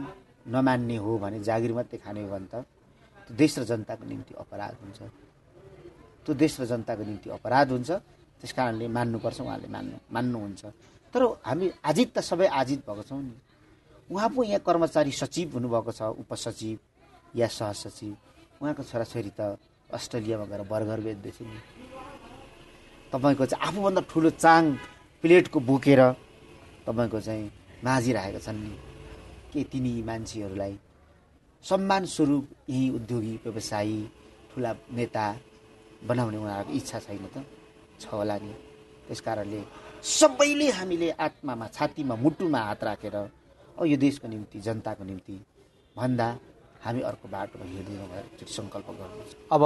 नमान्ने 0.51 0.95
हो 0.97 1.17
भने 1.23 1.39
जागिर 1.39 1.71
मात्रै 1.79 1.99
खाने 2.03 2.21
हो 2.23 2.29
भने 2.29 2.47
त 2.51 2.67
देश 3.31 3.59
र 3.59 3.63
जनताको 3.63 4.03
निम्ति 4.11 4.33
अपराध 4.43 4.75
हुन्छ। 4.83 4.99
त्यो 6.25 6.33
देश 6.35 6.59
र 6.59 6.65
जनताको 6.67 7.03
निम्ति 7.07 7.29
अपराध 7.31 7.71
हुन्छ। 7.71 7.89
त्यस 8.43 8.51
कारणले 8.51 8.87
मान्नुपर्छ 8.91 9.39
उहाँले 9.39 9.67
मान्नु 9.71 9.97
मान्नुहुन्छ। 10.11 10.63
तर 11.15 11.21
हामी 11.47 11.71
आजित 11.79 12.09
त 12.11 12.19
सबै 12.19 12.47
आजित 12.51 12.83
भएको 12.83 13.03
छौँ 13.07 13.23
नि। 13.23 13.35
उहाँ 14.09 14.29
पो 14.29 14.43
यहाँ 14.43 14.59
कर्मचारी 14.65 15.11
सचिव 15.11 15.53
हुनुभएको 15.53 15.91
छ 15.91 16.01
उपसचिव 16.17 16.77
या 17.35 17.47
सहसचिव। 17.47 18.15
उहाँको 18.61 18.83
छोराछोरी 18.83 19.31
त 19.39 19.57
अस्ट्रेलियामा 19.89 20.45
गएर 20.45 20.61
बर्गर 20.65 20.99
बेच्दैछ 20.99 21.41
नि। 21.41 21.59
तपाईँको 23.13 23.45
चाहिँ 23.45 23.63
आफूभन्दा 23.67 24.01
ठुलो 24.09 24.29
चाङ 24.33 24.63
प्लेटको 25.23 25.59
बोकेर 25.59 26.01
तपाईँको 26.85 27.19
चाहिँ 27.21 27.51
माझिरहेका 27.85 28.39
छन् 28.39 28.59
नि। 28.59 28.73
के 29.53 29.63
तिनी 29.71 29.93
मान्छेहरूलाई 30.03 30.73
सम्मान 31.63 32.05
स्वरूप 32.05 32.45
यही 32.69 32.89
उद्योगी 32.97 33.33
व्यवसायी 33.45 33.99
ठुला 34.53 34.71
नेता 34.97 35.25
बनाउने 36.07 36.37
उनीहरूको 36.37 36.73
इच्छा 36.73 36.99
छैन 36.99 37.25
त? 37.33 37.45
छ 38.01 38.05
होला 38.09 38.37
नि। 38.37 38.53
त्यस 39.07 39.21
कारणले 39.21 39.61
सबैले 40.01 40.69
हामीले 40.69 41.09
आत्मामा 41.17 41.67
छातीमा 41.67 42.15
मुटुमा 42.15 42.59
हात 42.59 42.83
राखेर 42.83 43.15
यो 43.85 43.97
देशको 43.97 44.27
निम्ति 44.27 44.59
जनताको 44.67 45.03
निम्ति 45.03 45.35
भन्दा 45.95 46.27
हामी 46.83 47.01
अर्को 47.09 47.27
बाटोमा 47.27 47.65
हिँड्दैनौँ 47.65 48.07
भनेर 48.09 48.25
एकचोटि 48.25 48.53
सङ्कल्प 48.53 48.87
गर्नुपर्छ 48.99 49.31
अब 49.55 49.63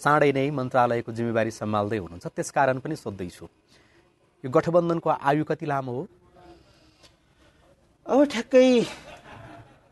चाँडै 0.00 0.30
नै 0.32 0.50
मन्त्रालयको 0.58 1.12
जिम्मेवारी 1.12 1.50
सम्हाल्दै 1.60 1.98
हुनुहुन्छ 1.98 2.26
त्यसकारण 2.36 2.78
पनि 2.84 2.96
सोध्दैछु। 2.96 3.46
यो 4.44 4.50
गठबन्धनको 4.50 5.08
आयु 5.10 5.44
कति 5.44 5.66
लामो 5.66 5.92
हो? 5.92 6.02
अब 8.06 8.18
ठ्याक्कै 8.32 8.66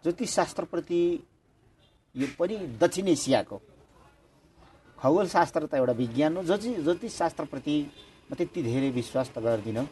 ज्योतिषशास्त्रप्रति 0.04 1.02
यो 2.14 2.26
पनि 2.38 2.56
दक्षिण 2.82 3.08
एसियाको 3.14 3.56
खगोलशास्त्र 4.98 5.66
त 5.66 5.74
एउटा 5.78 5.94
विज्ञान 6.02 6.36
हो। 6.36 6.42
ज्योति 6.42 6.70
ज्योतिषशास्त्रप्रति 6.86 7.76
म 8.30 8.34
त्यति 8.34 8.62
धेरै 8.62 8.90
विश्वास 8.98 9.28
त 9.34 9.38
गर्दिनँ 9.44 9.86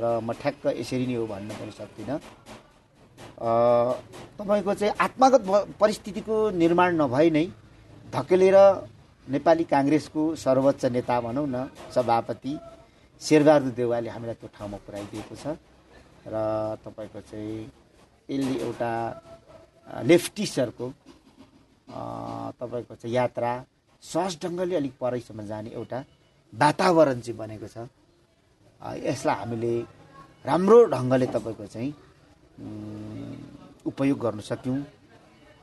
र 0.00 0.04
म 0.22 0.32
ठ्याक्क 0.32 0.66
यसरी 0.80 1.06
नै 1.06 1.14
हो 1.14 1.26
भन्न 1.26 1.50
पनि 1.58 1.72
सक्दिनँ। 1.80 2.18
तपाईँको 4.38 4.74
चाहिँ 4.74 4.94
आत्मागत 5.00 5.42
परिस्थितिको 5.80 6.36
निर्माण 6.62 6.90
नभई 7.00 7.30
नै 7.30 7.46
धकेलेर 8.14 8.56
नेपाली 9.26 9.64
काङ्ग्रेसको 9.64 10.22
सर्वोच्च 10.36 10.84
नेता 10.94 11.20
भनौँ 11.20 11.46
न 11.48 11.68
सभापति 11.94 12.52
शेरबहादुर 13.22 13.72
देवालले 13.78 14.10
हामीलाई 14.10 14.34
त्यो 14.40 14.48
ठाउँमा 14.58 14.78
पुऱ्याइदिएको 14.86 15.34
छ। 15.36 15.56
र 16.26 16.34
तपाईँको 16.84 17.20
चाहिँ 17.30 17.70
यसले 18.28 18.54
एउटा 18.64 18.90
अ, 21.88 22.00
तपाईँको 22.60 22.94
चाहिँ 22.94 23.14
यात्रा 23.14 23.52
सहज 24.02 24.32
ढङ्गले 24.42 24.76
अलिक 24.76 24.94
परैसम्म 25.00 25.46
जाने 25.46 25.70
एउटा 25.72 25.98
वातावरण 26.52 27.20
चाहिँ 27.20 27.38
बनेको 27.38 27.68
छ। 27.68 27.76
यसलाई 29.04 29.36
हामीले 29.40 29.74
राम्रो 30.44 30.78
ढङ्गले 30.94 31.26
तपाईँको 31.36 31.66
चाहिँ 31.66 31.92
उपयोग 32.58 34.18
गर्न 34.18 34.40
सक्यौँ। 34.40 34.78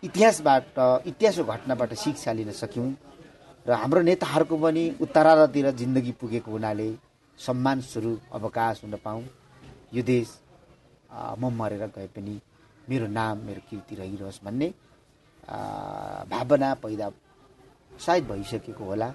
इतिहासबाट 0.03 0.65
इतिहासको 1.07 1.43
घटनाबाट 1.43 1.93
शिक्षा 1.93 2.31
लिन 2.33 2.51
सक्यौँ 2.51 2.89
र 3.67 3.71
हाम्रो 3.71 4.01
नेताहरूको 4.01 4.57
पनि 4.57 4.83
उत्तरातिर 5.01 5.71
जिन्दगी 5.71 6.11
पुगेको 6.19 6.51
हुनाले 6.51 6.89
सम्मान 7.39 7.81
स्वरूप 7.81 8.19
अवकाश 8.33 8.83
हुन 8.83 8.95
पाऊँ। 9.05 9.23
यो 9.93 10.01
देश 10.03 10.27
म 11.39 11.49
मरेर 11.53 11.85
गए 11.95 12.07
पनि 12.15 12.35
मेरो 12.89 13.07
नाम 13.07 13.37
मेरो 13.45 13.61
कृति 13.69 13.95
रहिरहोस् 13.95 14.43
भन्ने 14.43 14.67
भावना 16.31 16.73
पैदा 16.83 17.07
सायद 17.99 18.23
भइसकेको 18.27 18.83
होला। 18.83 19.09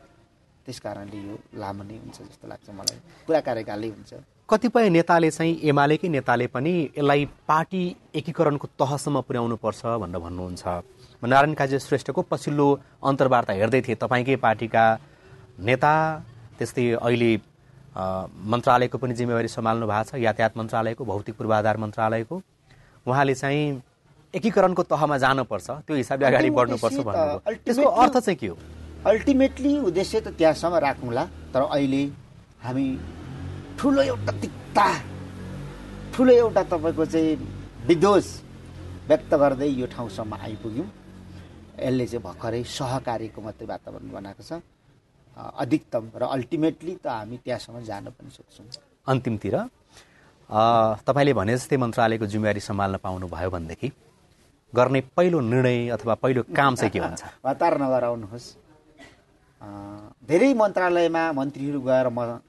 त्यस 0.64 0.78
कारणले 0.80 1.18
यो 1.18 1.34
लामो 1.54 1.82
नै 1.82 1.96
हुन्छ 1.98 2.18
जस्तो 2.22 2.46
लाग्छ 2.48 2.70
मलाई। 2.70 2.98
पुरा 3.26 3.40
कार्यकालै 3.40 3.88
हुन्छ। 3.88 4.12
कतिपय 4.48 4.88
नेताले 4.94 5.30
चाहिँ 5.30 5.58
एमालेकै 5.66 6.08
नेताले 6.08 6.46
पनि 6.46 6.72
यसलाई 6.94 7.24
पार्टी 7.50 7.82
एकीकरणको 8.14 8.66
तहसम्म 8.78 9.20
पुर्याउनु 9.26 9.56
पर्छ 9.58 9.98
भनेर 9.98 10.22
भन्नुहुन्छ। 10.22 10.62
नारायण 11.18 11.54
काजी 11.58 11.78
श्रेष्ठको 11.82 12.22
पछिल्लो 12.30 12.66
अन्तर्वार्ता 13.02 13.52
हेर्दै 13.58 13.80
थिए। 13.82 13.94
तपाईँकै 13.98 14.36
पार्टीका 14.38 14.84
नेता 15.66 15.92
त्यस्तै 16.58 16.86
अहिले 16.94 17.30
मन्त्रालयको 18.46 18.98
पनि 19.02 19.14
जिम्मेवारी 19.18 19.48
सम्हाल्नु 19.50 19.86
भएको 19.86 20.14
छ 20.14 20.22
यातायात 20.22 20.54
मन्त्रालयको 20.54 21.02
भौतिक 21.04 21.34
पूर्वाधार 21.34 21.76
मन्त्रालयको। 21.82 22.36
उहाँले 23.02 23.34
चाहिँ 23.34 23.82
एकीकरणको 24.34 24.82
तहमा 24.86 25.16
जानुपर्छ 25.26 25.68
त्यो 25.90 25.96
हिसाबले 25.96 26.26
अगाडि 26.26 26.50
बढ्नुपर्छ 26.54 26.98
भन्नुभयो। 27.02 27.38
त्यसको 27.66 27.82
अर्थ 27.82 28.16
चाहिँ 28.22 28.38
के 28.38 28.46
हो? 28.46 28.56
अल्टिमेटली 29.10 29.78
उद्देश्य 29.90 30.20
त 30.20 30.38
त्यहाँसम्म 30.38 30.74
राखौँला 30.86 31.24
तर 31.50 31.62
अहिले 31.66 32.02
हामी 32.62 32.86
ठुलो 33.78 34.02
एउटा 34.02 34.32
तिक्ता 34.42 34.86
ठुलो 36.14 36.32
एउटा 36.32 36.62
तपाईँको 36.72 37.04
चाहिँ 37.12 37.36
विदोष 37.88 38.26
व्यक्त 39.08 39.32
गर्दै 39.42 39.68
यो 39.68 39.86
ठाउँसम्म 39.94 40.34
आइपुग्यौँ। 40.34 40.88
यसले 41.78 42.06
चाहिँ 42.06 42.22
भर्खरै 42.24 42.62
सहकार्यको 42.64 43.40
मात्रै 43.46 43.66
वातावरण 43.68 44.08
बनाएको 44.16 44.42
छ। 44.42 44.52
अधिकतम 45.36 46.04
र 46.16 46.22
अल्टिमेटली 46.24 46.94
त 47.04 47.06
हामी 47.06 47.36
त्यहाँसम्म 47.44 47.84
जान 47.84 48.04
पनि 48.16 48.30
सक्छौँ। 48.32 48.66
अन्तिमतिर 49.12 49.56
तपाईँले 51.06 51.32
भने 51.36 51.52
जस्तै 51.56 51.76
मन्त्रालयको 51.76 52.26
जिम्मेवारी 52.32 52.60
सम्हाल्न 52.64 52.96
पाउनुभयो 53.04 53.50
भनेदेखि 53.50 53.88
गर्ने 54.72 55.00
पहिलो 55.16 55.38
निर्णय 55.52 55.88
अथवा 55.96 56.14
पहिलो 56.24 56.42
काम 56.56 56.72
चाहिँ 56.80 56.90
के 56.92 56.98
हुन्छ 57.04 57.22
हतार 57.44 57.74
नगराउनुहोस्। 57.84 58.46
धेरै 60.28 60.50
मन्त्रालयमा 60.64 61.22
मन्त्रीहरू 61.38 61.80
गएर 61.80 62.08
म 62.08 62.40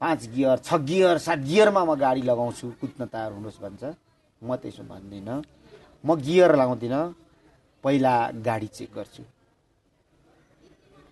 पाँच 0.00 0.20
गियर 0.34 0.58
छ 0.58 0.74
गियर 0.80 1.18
सात 1.18 1.38
गियरमा 1.44 1.84
म 1.84 1.94
गाडी 1.94 2.22
लगाउँछु। 2.22 2.66
कुद्न 2.80 3.06
तयार 3.06 3.32
हुनुहोस् 3.32 3.60
भन्छ। 3.60 3.82
म 4.40 4.56
त्यसो 4.56 4.82
भन्दिनँ। 4.88 5.44
म 6.04 6.08
गियर 6.16 6.56
लगाउँदिनँ। 6.56 7.02
पहिला 7.84 8.14
गाडी 8.40 8.66
चेक 8.66 8.90
गर्छु। 8.96 9.22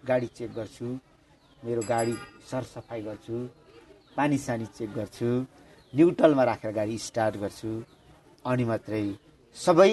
गाडी 0.09 0.27
चेक 0.27 0.51
गर्छु। 0.55 0.87
मेरो 1.62 1.83
गाडी 1.85 2.14
सरसफाइ 2.51 3.01
गर्छु। 3.03 3.37
पानी 4.16 4.38
सानी 4.38 4.66
चेक 4.72 4.90
गर्छु। 4.94 5.29
न्युट्रलमा 5.92 6.44
राखेर 6.44 6.72
गाडी 6.72 6.98
स्टार्ट 6.98 7.37
गर्छु। 7.37 7.70
अनि 8.44 8.64
मात्रै 8.64 9.05
सबै 9.57 9.90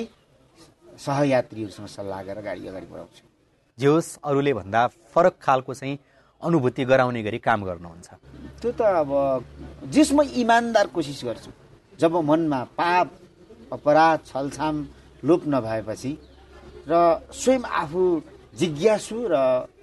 सहयात्रीहरूसँग 0.99 1.87
सल्लाह 1.87 2.21
गरेर 2.23 2.43
गाडी 2.43 2.67
अगाडि 2.67 2.87
बढाउँछु। 2.87 3.23
जे 3.77 3.87
होस् 3.87 4.09
अरूले 4.23 4.53
भन्दा 4.53 4.87
फरक 5.11 5.35
खालको 5.41 5.73
चाहिँ 5.73 5.99
अनुभूति 6.45 6.83
गराउने 6.85 7.21
गरी 7.23 7.39
काम 7.41 7.59
गर्नुहुन्छ। 7.65 8.09
त्यो 8.61 8.71
त 8.71 8.81
अब 9.01 9.09
जसमा 9.89 10.23
इमान्दार 10.41 10.87
कोसिस 10.95 11.21
गर्छु। 11.25 11.51
जब 11.99 12.13
मनमा 12.29 12.59
पाप 12.77 13.07
अपराध 13.73 14.19
छलछाम 14.29 14.75
लोप 15.23 15.41
नभएपछि 15.47 16.11
र 16.87 16.93
स्वयं 17.33 17.63
आफू 17.81 18.01
जिज्ञासु 18.55 19.17
र 19.31 19.35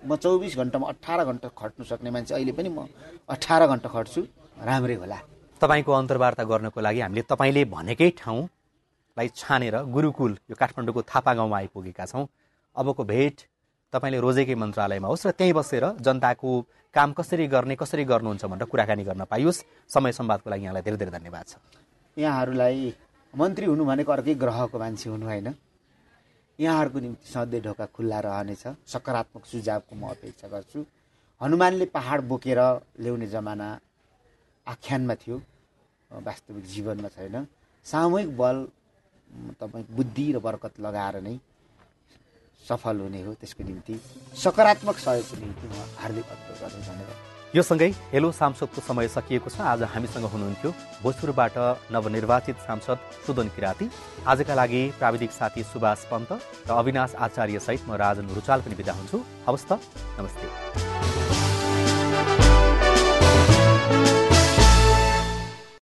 म 0.07 0.16
चौबिस 0.16 0.57
घन्टामा 0.57 0.87
अठार 0.88 1.25
घन्टा 1.25 1.48
खट्नु 1.59 1.85
सक्ने 1.85 2.11
मान्छे 2.11 2.35
अहिले 2.35 2.53
पनि 2.53 2.68
म 2.68 2.87
अठार 3.29 3.66
घन्टा 3.66 3.88
खट्छु 3.88 4.20
राम्रै 4.62 4.94
होला। 5.03 5.18
तपाईँको 5.61 5.92
अन्तर्वार्ता 5.92 6.44
गर्नको 6.44 6.81
लागि 6.81 7.01
हामीले 7.01 7.22
तपाईँले 7.29 7.62
भनेकै 7.70 8.11
ठाउँलाई 8.18 9.29
छानेर 9.35 9.77
गुरुकुल 9.94 10.33
यो 10.51 10.55
काठमाडौँको 10.57 11.03
थापा 11.11 11.33
गाउँमा 11.35 11.57
आइपुगेका 11.59 12.05
छौँ। 12.07 12.27
अबको 12.77 13.03
भेट 13.05 13.37
तपाईँले 13.92 14.18
रोजेकै 14.20 14.55
मन्त्रालयमा 14.55 15.09
होस् 15.09 15.26
र 15.26 15.31
त्यहीँ 15.37 15.52
बसेर 15.52 15.85
जनताको 16.00 16.50
काम 16.94 17.12
कसरी 17.12 17.46
गर्ने 17.46 17.76
कसरी 17.76 18.05
गर्नुहुन्छ 18.05 18.44
भनेर 18.44 18.66
कुराकानी 18.68 19.05
गर्न 19.05 19.24
पाइयोस्। 19.28 19.64
समय 19.88 20.12
सम्वादको 20.12 20.50
लागि 20.50 20.64
यहाँलाई 20.64 20.83
धेरै 20.83 20.96
धेरै 20.96 21.12
धन्यवाद 21.12 21.44
छ। 21.46 21.52
यहाँहरूलाई 22.16 22.94
मन्त्री 23.35 23.66
हुनु 23.66 23.85
भनेको 23.85 24.12
अर्कै 24.12 24.35
ग्रहको 24.35 24.76
मान्छे 24.78 25.09
हुनु 25.11 25.26
होइन। 25.26 25.48
यहाँहरूको 26.59 26.98
निम्ति 27.00 27.26
सधैँ 27.28 27.61
ढोका 27.61 27.87
खुल्ला 27.96 28.18
रहनेछ। 28.20 28.64
सकारात्मक 28.87 29.44
सुझावको 29.44 29.92
म 29.96 30.02
अपेक्षा 30.11 30.48
गर्छु। 30.48 30.85
हनुमानले 31.40 31.87
पहाड 31.92 32.20
बोकेर 32.28 32.61
ल्याउने 33.00 33.26
जमाना 33.26 33.68
आख्यानमा 34.66 35.14
थियो। 35.14 35.37
वास्तविक 36.11 36.64
जीवनमा 36.64 37.09
छैन। 37.09 37.46
सामूहिक 37.87 38.37
बल 38.37 38.57
तपाईँ 39.61 39.85
बुद्धि 39.90 40.26
र 40.33 40.38
बरकत 40.38 40.81
लगाएर 40.81 41.16
नै 41.20 41.37
सफल 42.68 43.01
हुने 43.01 43.22
हो 43.22 43.33
त्यसको 43.40 43.64
निम्ति 43.64 43.94
सकारात्मक 44.44 44.96
सहयोगको 44.98 45.37
निम्ति 45.40 45.66
म 45.68 45.75
हार्दिक 46.01 46.25
अनुरोध 46.25 46.59
गर्छु 46.62 46.81
धन्यवाद। 46.88 47.31
यो 47.55 47.62
सँगै 47.62 47.88
हेलो 48.12 48.31
सांसदको 48.33 48.81
समय 48.81 49.09
सकिएको 49.09 49.51
छ। 49.51 49.61
आज 49.61 49.83
हामीसँग 49.85 50.25
हुनुहुन्थ्यो 50.25 50.70
भोजपुरबाट 51.03 51.57
नवनिर्वाचित 51.92 52.57
सांसद 52.66 52.98
सुदन 53.27 53.48
किराती। 53.53 53.90
आजका 54.25 54.55
लागि 54.55 54.83
प्राविधिक 54.98 55.31
साथी 55.33 55.62
सुभाष 55.68 56.05
पन्त 56.09 56.33
र 56.68 56.70
अविनाश 56.72 57.14
आचार्य 57.29 57.59
सहित 57.61 57.88
म 57.88 58.01
राजन 58.01 58.33
रुचाल 58.33 58.61
पनि 58.64 58.75
बिदा 58.81 58.92
हुन्छु। 58.96 59.18
हवस् 59.48 59.68
त 59.68 59.81
नमस्ते। 60.16 61.12